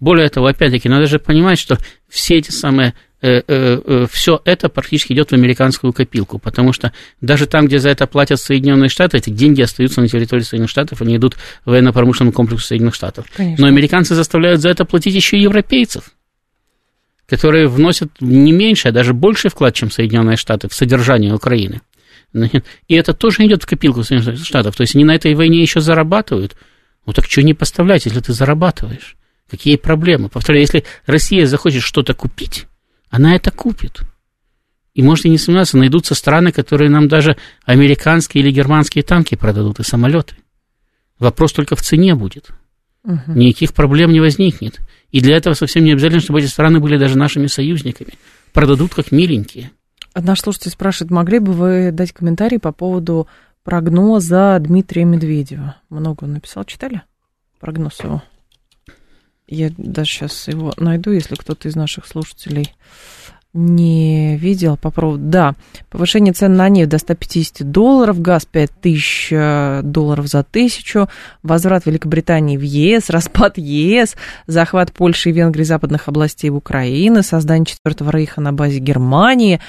[0.00, 5.34] Более того, опять-таки, надо же понимать, что все эти самые все это практически идет в
[5.34, 10.00] американскую копилку, потому что даже там, где за это платят Соединенные Штаты, эти деньги остаются
[10.00, 13.26] на территории Соединенных Штатов, они идут в военно-промышленном комплексу Соединенных Штатов.
[13.36, 13.62] Конечно.
[13.62, 16.12] Но американцы заставляют за это платить еще и европейцев,
[17.26, 21.82] которые вносят не меньше, а даже больший вклад, чем Соединенные Штаты в содержание Украины.
[22.32, 24.76] И это тоже идет в копилку Соединенных Штатов.
[24.76, 26.56] То есть они на этой войне еще зарабатывают.
[27.04, 29.16] Ну так что не поставлять, если ты зарабатываешь?
[29.50, 30.28] Какие проблемы?
[30.28, 32.66] Повторяю, если Россия захочет что-то купить,
[33.10, 34.00] она это купит.
[34.94, 39.82] И можете не сомневаться, найдутся страны, которые нам даже американские или германские танки продадут и
[39.82, 40.36] самолеты.
[41.18, 42.50] Вопрос только в цене будет.
[43.04, 43.32] Угу.
[43.34, 44.80] Никаких проблем не возникнет.
[45.10, 48.14] И для этого совсем не обязательно, чтобы эти страны были даже нашими союзниками.
[48.52, 49.70] Продадут как миленькие.
[50.14, 53.28] Наш слушатель спрашивает, могли бы вы дать комментарий по поводу
[53.62, 55.76] прогноза Дмитрия Медведева?
[55.88, 57.02] Много он написал, читали?
[57.60, 58.22] Прогноз его.
[59.50, 62.72] Я даже сейчас его найду, если кто-то из наших слушателей
[63.52, 64.76] не видел.
[64.76, 65.18] Попробую.
[65.18, 65.54] Да,
[65.90, 71.08] повышение цен на нефть до 150 долларов, газ 5000 э, долларов за тысячу,
[71.42, 74.14] возврат Великобритании в ЕС, распад ЕС,
[74.46, 79.60] захват Польши и Венгрии западных областей в Украине, создание Четвертого Рейха на базе Германии,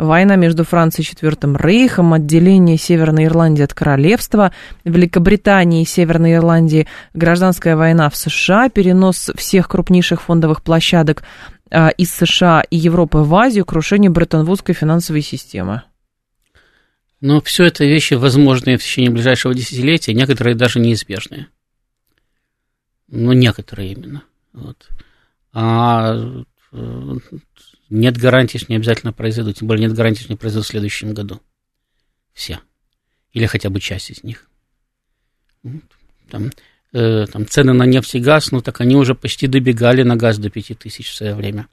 [0.00, 4.52] война между Францией и Четвертым Рейхом, отделение Северной Ирландии от королевства,
[4.84, 11.22] Великобритании и Северной Ирландии, гражданская война в США, перенос всех крупнейших фондовых площадок
[11.70, 15.82] а, из США и Европы в Азию, крушение Бреттон-Вудской финансовой системы.
[17.20, 21.48] Но все это вещи возможные в течение ближайшего десятилетия, некоторые даже неизбежные.
[23.08, 24.22] Ну, некоторые именно.
[24.54, 24.88] Вот.
[25.52, 26.14] А
[26.72, 27.16] э,
[27.90, 31.12] нет гарантии, что не обязательно произойдут, тем более нет гарантии, что не произойдут в следующем
[31.12, 31.40] году.
[32.32, 32.60] Все.
[33.32, 34.48] Или хотя бы часть из них.
[36.30, 36.50] Там,
[36.92, 40.38] э, там цены на нефть и газ, ну так они уже почти добегали на газ
[40.38, 41.66] до 5000 в свое время.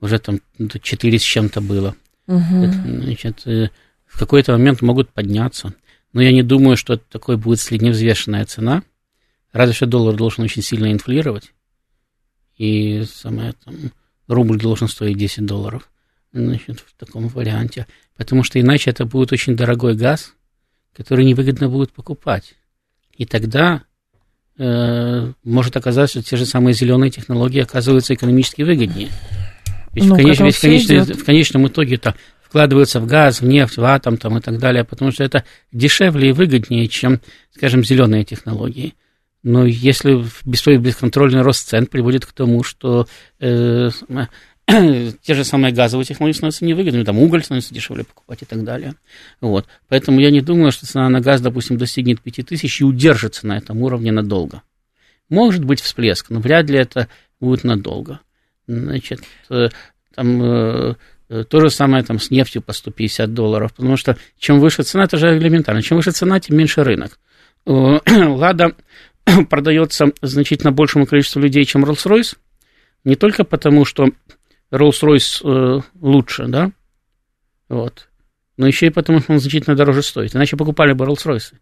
[0.00, 1.96] Уже там 4 с чем-то было.
[2.26, 2.62] Угу.
[2.62, 3.70] Это, значит, э,
[4.06, 5.74] в какой-то момент могут подняться.
[6.12, 8.82] Но я не думаю, что такой будет средневзвешенная цена.
[9.52, 11.52] Разве что доллар должен очень сильно инфлировать.
[12.56, 13.74] И самое там
[14.26, 15.88] рубль должен стоить 10 долларов
[16.32, 20.34] значит, в таком варианте, потому что иначе это будет очень дорогой газ,
[20.94, 22.54] который невыгодно будет покупать.
[23.16, 23.82] И тогда
[24.58, 29.10] э, может оказаться, что те же самые зеленые технологии оказываются экономически выгоднее.
[29.92, 30.40] Ведь, ну, в, конеч...
[30.40, 34.38] ведь в, конечном, в конечном итоге это вкладываются в газ, в нефть, в атом там,
[34.38, 37.20] и так далее, потому что это дешевле и выгоднее, чем,
[37.54, 38.94] скажем, зеленые технологии.
[39.44, 43.06] Но если бесконтрольный рост цен приводит к тому, что
[43.38, 43.90] э,
[44.66, 48.94] те же самые газовые технологии становятся невыгодными, там уголь становится дешевле покупать и так далее.
[49.42, 49.66] Вот.
[49.88, 53.82] Поэтому я не думаю, что цена на газ, допустим, достигнет 5000 и удержится на этом
[53.82, 54.62] уровне надолго.
[55.28, 58.20] Может быть всплеск, но вряд ли это будет надолго.
[58.66, 59.20] Значит,
[59.50, 59.68] э,
[60.14, 60.94] там э,
[61.28, 65.18] то же самое там с нефтью по 150 долларов, потому что чем выше цена, это
[65.18, 67.18] же элементарно, чем выше цена, тем меньше рынок.
[67.66, 68.74] Лада
[69.50, 72.36] продается значительно большему количеству людей, чем Rolls-Royce,
[73.04, 74.08] не только потому, что
[74.70, 76.72] Rolls-Royce э, лучше, да,
[77.68, 78.08] вот,
[78.56, 80.34] но еще и потому, что он значительно дороже стоит.
[80.34, 81.54] Иначе покупали бы Rolls-Royce.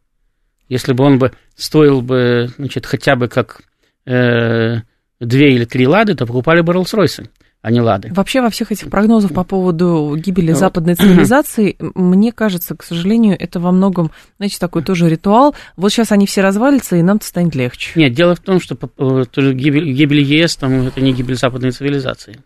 [0.68, 3.62] Если бы он бы стоил бы, значит, хотя бы как
[4.06, 4.76] э,
[5.20, 7.28] две или три лады, то покупали бы Rolls-Royce
[7.62, 8.12] а не лады.
[8.12, 10.58] Вообще во всех этих прогнозах по поводу гибели вот.
[10.58, 15.54] западной цивилизации, мне кажется, к сожалению, это во многом, знаете, такой тоже ритуал.
[15.76, 17.92] Вот сейчас они все развалятся, и нам-то станет легче.
[17.94, 22.40] Нет, дело в том, что э, гибель, гибель ЕС, там, это не гибель западной цивилизации.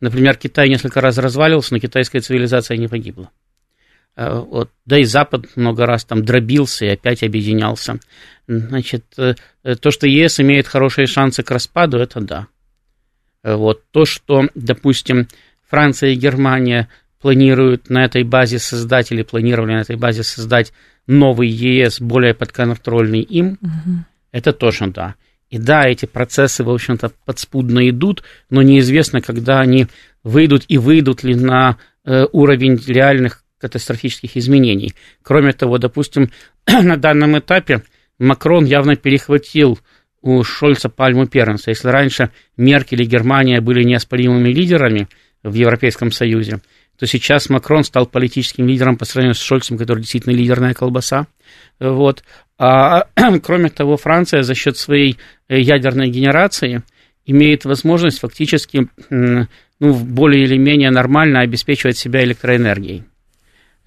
[0.00, 3.30] Например, Китай несколько раз развалился, но китайская цивилизация не погибла.
[4.16, 4.70] Э, вот.
[4.84, 8.00] Да и Запад много раз там дробился и опять объединялся.
[8.48, 9.34] Значит, э,
[9.80, 12.48] то, что ЕС имеет хорошие шансы к распаду, это да.
[13.48, 13.82] Э, вот.
[13.90, 15.26] То, что, допустим,
[15.68, 16.88] Франция и Германия
[17.20, 20.72] планируют на этой базе создать или планировали на этой базе создать
[21.06, 24.04] новый ЕС, более подконтрольный им, угу.
[24.32, 25.14] это тоже да.
[25.50, 29.86] И да, эти процессы, в общем-то, подспудно идут, но неизвестно, когда они
[30.22, 34.92] выйдут и выйдут ли на э, уровень реальных катастрофических изменений.
[35.22, 36.30] Кроме того, допустим,
[36.66, 37.82] на данном этапе
[38.18, 39.78] Макрон явно перехватил
[40.22, 41.70] у Шольца пальму первенства.
[41.70, 45.08] Если раньше Меркель и Германия были неоспоримыми лидерами
[45.42, 46.60] в Европейском Союзе,
[46.98, 51.26] то сейчас Макрон стал политическим лидером по сравнению с Шольцем, который действительно лидерная колбаса.
[51.78, 52.24] Вот.
[52.58, 53.06] А,
[53.42, 56.82] кроме того, Франция за счет своей э, ядерной генерации
[57.24, 63.04] имеет возможность фактически ну, более или менее нормально обеспечивать себя электроэнергией.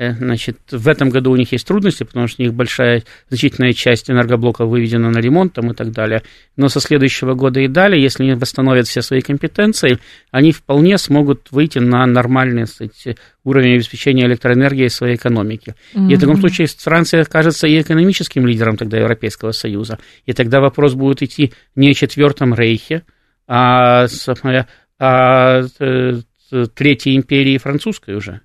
[0.01, 3.71] Э, значит, в этом году у них есть трудности, потому что у них большая, значительная
[3.71, 6.23] часть энергоблока выведена на ремонт там, и так далее.
[6.57, 9.99] Но со следующего года и далее, если они восстановят все свои компетенции,
[10.31, 15.75] они вполне смогут выйти на нормальный кстати, уровень обеспечения электроэнергии своей экономики.
[15.93, 16.11] Mm-hmm.
[16.11, 19.99] И в таком случае Франция окажется и экономическим лидером тогда Европейского Союза.
[20.25, 23.03] И тогда вопрос будет идти не о четвертом рейхе,
[23.47, 24.65] а, о,
[24.97, 28.41] о Третьей империи французской уже.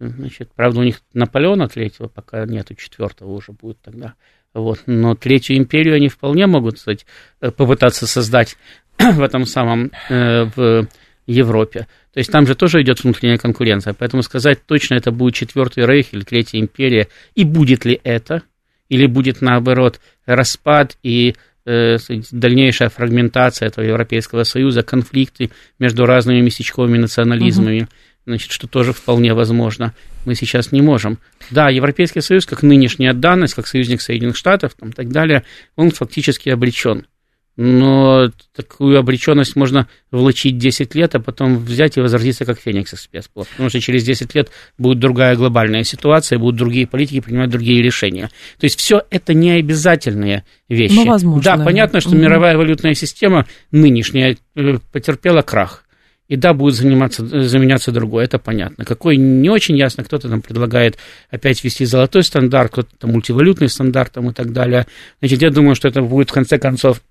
[0.00, 4.14] Значит, правда, у них Наполеона третьего пока нету, четвертого уже будет тогда.
[4.52, 4.82] Вот.
[4.86, 7.04] Но Третью империю они вполне могут кстати,
[7.40, 8.56] э, попытаться создать
[8.98, 10.86] в этом самом э, в
[11.26, 11.86] Европе.
[12.12, 13.94] То есть там же тоже идет внутренняя конкуренция.
[13.94, 18.42] Поэтому сказать точно, это будет четвертый рейх или третья империя, и будет ли это,
[18.88, 21.34] или будет наоборот распад и
[21.66, 21.96] э,
[22.30, 27.82] дальнейшая фрагментация этого Европейского Союза, конфликты между разными местечковыми национализмами.
[27.82, 27.88] Угу
[28.26, 29.94] значит, что тоже вполне возможно.
[30.24, 31.18] Мы сейчас не можем.
[31.50, 35.44] Да, Европейский Союз, как нынешняя данность, как союзник Соединенных Штатов и так далее,
[35.76, 37.06] он фактически обречен.
[37.56, 43.02] Но такую обреченность можно влачить 10 лет, а потом взять и возродиться как феникс из
[43.02, 43.46] спецплод.
[43.48, 48.28] Потому что через 10 лет будет другая глобальная ситуация, будут другие политики принимать другие решения.
[48.58, 50.94] То есть все это не обязательные вещи.
[50.94, 51.42] Ну, возможно.
[51.42, 52.18] Да, понятно, что угу.
[52.18, 55.83] мировая валютная система нынешняя э, потерпела крах
[56.28, 58.84] и да, будет заниматься, заменяться другой, это понятно.
[58.84, 60.96] Какой не очень ясно, кто-то там предлагает
[61.30, 64.86] опять ввести золотой стандарт, кто-то там мультивалютный стандарт там, и так далее.
[65.20, 67.02] Значит, я думаю, что это будет в конце концов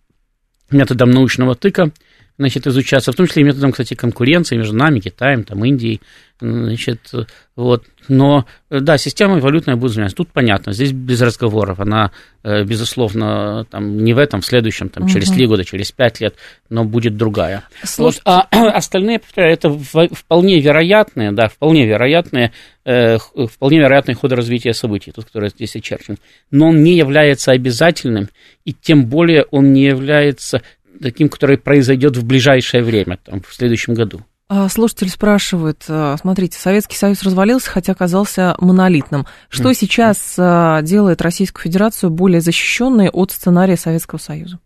[0.72, 1.91] методом научного тыка,
[2.38, 6.02] значит, изучаться, в том числе и методом, кстати, конкуренции между нами, Китаем, там, Индией,
[6.40, 7.12] значит,
[7.56, 12.12] вот, но, да, система валютная будет заменяться, тут понятно, здесь без разговоров, она,
[12.44, 16.36] э, безусловно, там, не в этом, в следующем, там, через три года, через пять лет,
[16.70, 17.64] но будет другая.
[17.84, 18.16] Слушай...
[18.16, 19.70] Вот, а остальные, повторяю, это
[20.12, 22.52] вполне вероятные, да, вполне вероятные,
[22.84, 26.18] э, вполне вероятный ход развития событий, тот, который здесь очерчен,
[26.50, 28.30] но он не является обязательным,
[28.66, 30.62] и тем более он не является
[31.04, 34.22] таким, который произойдет в ближайшее время, там, в следующем году.
[34.49, 39.26] А, слушатель спрашивает, а, смотрите, Советский Союз развалился, хотя оказался монолитным.
[39.49, 39.74] Что mm.
[39.74, 44.60] сейчас а, делает Российскую Федерацию более защищенной от сценария Советского Союза?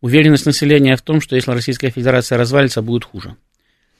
[0.00, 3.36] Уверенность населения в том, что если Российская Федерация развалится, будет хуже.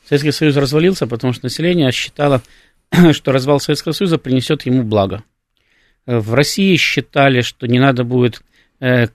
[0.09, 2.43] Советский Союз развалился, потому что население считало,
[3.13, 5.23] что развал Советского Союза принесет ему благо.
[6.07, 8.43] В России считали, что не надо будет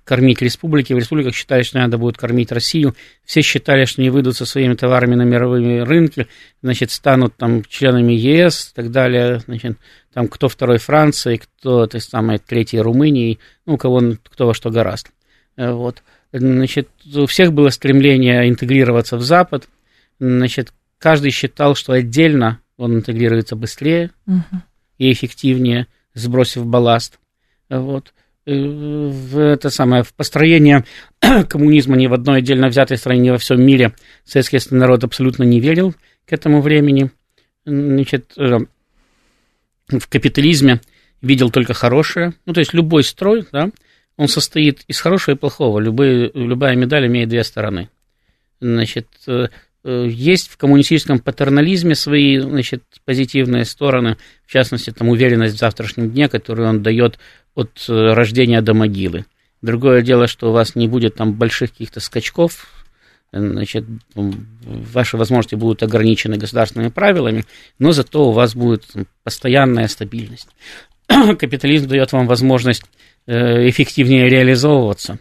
[0.05, 0.93] кормить республики.
[0.93, 2.95] В республиках считали, что надо будет кормить Россию.
[3.25, 6.27] Все считали, что не выйдут со своими товарами на мировые рынки,
[6.61, 9.39] значит, станут там членами ЕС и так далее.
[9.39, 9.77] Значит,
[10.13, 14.01] там кто второй Франции, кто то есть, самое третий Румынии, ну, кого
[14.31, 15.11] кто во что гораст.
[15.57, 16.01] Э, вот.
[16.31, 19.67] Значит, у всех было стремление интегрироваться в Запад.
[20.19, 24.61] значит, каждый считал, что отдельно он интегрируется быстрее угу.
[24.97, 27.19] и эффективнее, сбросив балласт.
[27.69, 28.13] Вот.
[28.47, 30.85] Э, в это самое, в построение
[31.49, 33.93] коммунизма ни в одной отдельно взятой стране, ни во всем мире
[34.23, 35.93] советский народ абсолютно не верил
[36.25, 37.11] к этому времени.
[37.65, 38.59] Значит, э,
[39.89, 40.79] в капитализме
[41.21, 42.35] видел только хорошее.
[42.45, 43.69] Ну, то есть любой строй, да,
[44.15, 45.79] он состоит из хорошего и плохого.
[45.79, 47.89] Любые, любая медаль имеет две стороны.
[48.61, 49.49] Значит, э,
[49.83, 56.29] есть в коммунистическом патернализме свои значит, позитивные стороны, в частности, там, уверенность в завтрашнем дне,
[56.29, 57.19] которую он дает
[57.57, 59.25] от э, рождения до могилы.
[59.61, 62.67] Другое дело, что у вас не будет там больших каких-то скачков,
[63.33, 63.83] значит,
[64.13, 67.43] ваши возможности будут ограничены государственными правилами,
[67.79, 68.85] но зато у вас будет
[69.23, 70.47] постоянная стабильность.
[71.07, 72.85] Капитализм дает вам возможность
[73.25, 75.19] эффективнее реализовываться,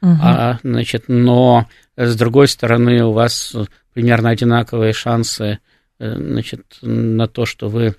[0.00, 0.16] угу.
[0.22, 1.66] а, значит, но
[1.96, 3.54] с другой стороны, у вас
[3.92, 5.58] примерно одинаковые шансы
[5.98, 7.94] э, значит, на то, что вы э,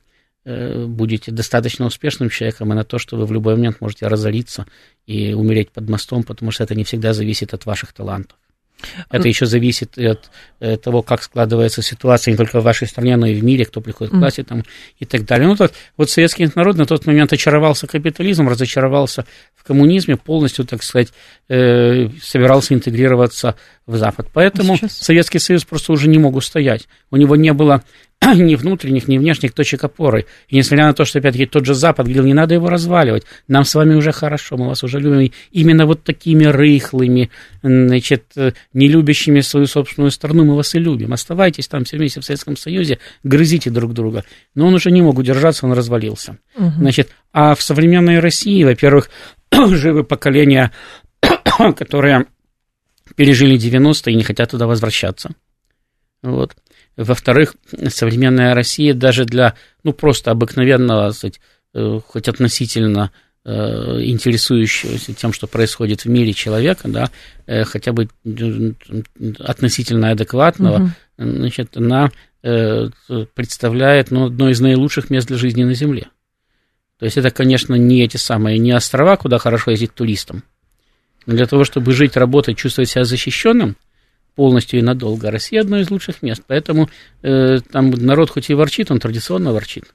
[0.46, 4.66] будете достаточно успешным человеком, и на то, что вы в любой момент можете разориться
[5.06, 8.38] и умереть под мостом, потому что это не всегда зависит от ваших талантов.
[9.10, 10.30] Это еще зависит от
[10.60, 13.82] э, того, как складывается ситуация не только в вашей стране, но и в мире, кто
[13.82, 14.64] приходит к власти там,
[15.00, 15.48] и так далее.
[15.48, 19.26] Ну, вот, вот советский народ на тот момент очаровался капитализмом, разочаровался
[19.56, 21.10] в коммунизме, полностью, так сказать,
[21.50, 24.28] э, собирался интегрироваться в Запад.
[24.34, 24.98] Поэтому Сейчас...
[24.98, 26.88] Советский Союз просто уже не мог устоять.
[27.10, 27.84] У него не было
[28.36, 30.26] ни внутренних, ни внешних точек опоры.
[30.48, 33.64] И несмотря на то, что, опять-таки, тот же Запад говорил, не надо его разваливать, нам
[33.64, 35.32] с вами уже хорошо, мы вас уже любим.
[35.52, 37.30] Именно вот такими рыхлыми,
[37.62, 38.26] значит,
[38.74, 41.14] не любящими свою собственную страну, мы вас и любим.
[41.14, 44.24] Оставайтесь там все вместе в Советском Союзе, грызите друг друга.
[44.56, 46.38] Но он уже не мог удержаться, он развалился.
[46.58, 46.72] Угу.
[46.78, 49.10] Значит, а в современной России, во-первых,
[49.52, 50.72] живы поколения,
[51.76, 52.26] которые
[53.16, 55.32] пережили 90-е и не хотят туда возвращаться.
[56.22, 56.56] Вот.
[56.96, 57.56] Во-вторых,
[57.88, 61.40] современная Россия даже для, ну, просто обыкновенного, сказать,
[61.74, 63.12] э, хоть относительно
[63.46, 63.52] э,
[64.04, 67.10] интересующегося тем, что происходит в мире человека, да,
[67.48, 68.10] э, хотя бы
[69.40, 70.90] относительно адекватного, угу.
[71.18, 72.12] значит, она
[73.36, 76.08] представляет ну, одно из наилучших мест для жизни на Земле.
[77.00, 80.44] То есть это, конечно, не эти самые, не острова, куда хорошо ездить туристам.
[81.26, 83.78] Но для того, чтобы жить, работать, чувствовать себя защищенным–
[84.36, 85.32] полностью и надолго.
[85.32, 86.44] Россия одно из лучших мест.
[86.48, 86.90] Поэтому
[87.22, 89.86] э, там народ хоть и ворчит, он традиционно ворчит.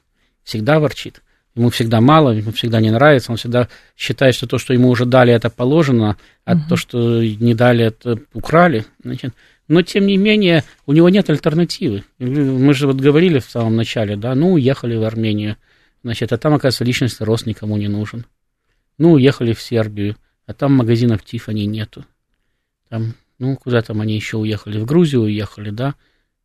[0.44, 1.22] Всегда ворчит.
[1.54, 5.06] Ему всегда мало, ему всегда не нравится, он всегда считает, что то, что ему уже
[5.06, 6.62] дали, это положено, а угу.
[6.68, 8.84] то, что не дали, это украли.
[9.02, 9.34] Значит,
[9.66, 12.04] но, тем не менее, у него нет альтернативы.
[12.18, 15.56] Мы же вот говорили в самом начале, да, ну, уехали в Армению,
[16.02, 18.24] значит, а там, оказывается, личностный рост никому не нужен.
[18.96, 20.16] Ну, уехали в Сербию,
[20.46, 22.04] а там магазинов Тифани нету.
[22.88, 24.78] Там ну, куда там они еще уехали?
[24.78, 25.94] В Грузию уехали, да?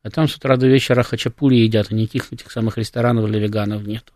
[0.03, 3.87] А там с утра до вечера хачапури едят, а никаких этих самых ресторанов для веганов
[3.87, 4.11] нет.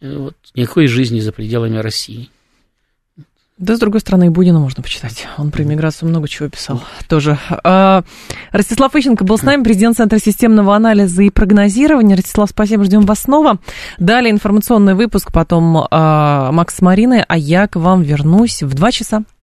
[0.00, 2.30] Э, вот, никакой жизни за пределами России.
[3.58, 5.26] Да, с другой стороны, и Бунина можно почитать.
[5.36, 7.36] Он про иммиграцию много чего писал тоже.
[7.64, 8.04] А,
[8.52, 12.14] Ростислав Ищенко был с нами, президент Центра системного анализа и прогнозирования.
[12.14, 13.58] Ростислав, спасибо, ждем вас снова.
[13.98, 18.92] Далее информационный выпуск, потом а, Макс с Мариной, а я к вам вернусь в два
[18.92, 19.24] часа.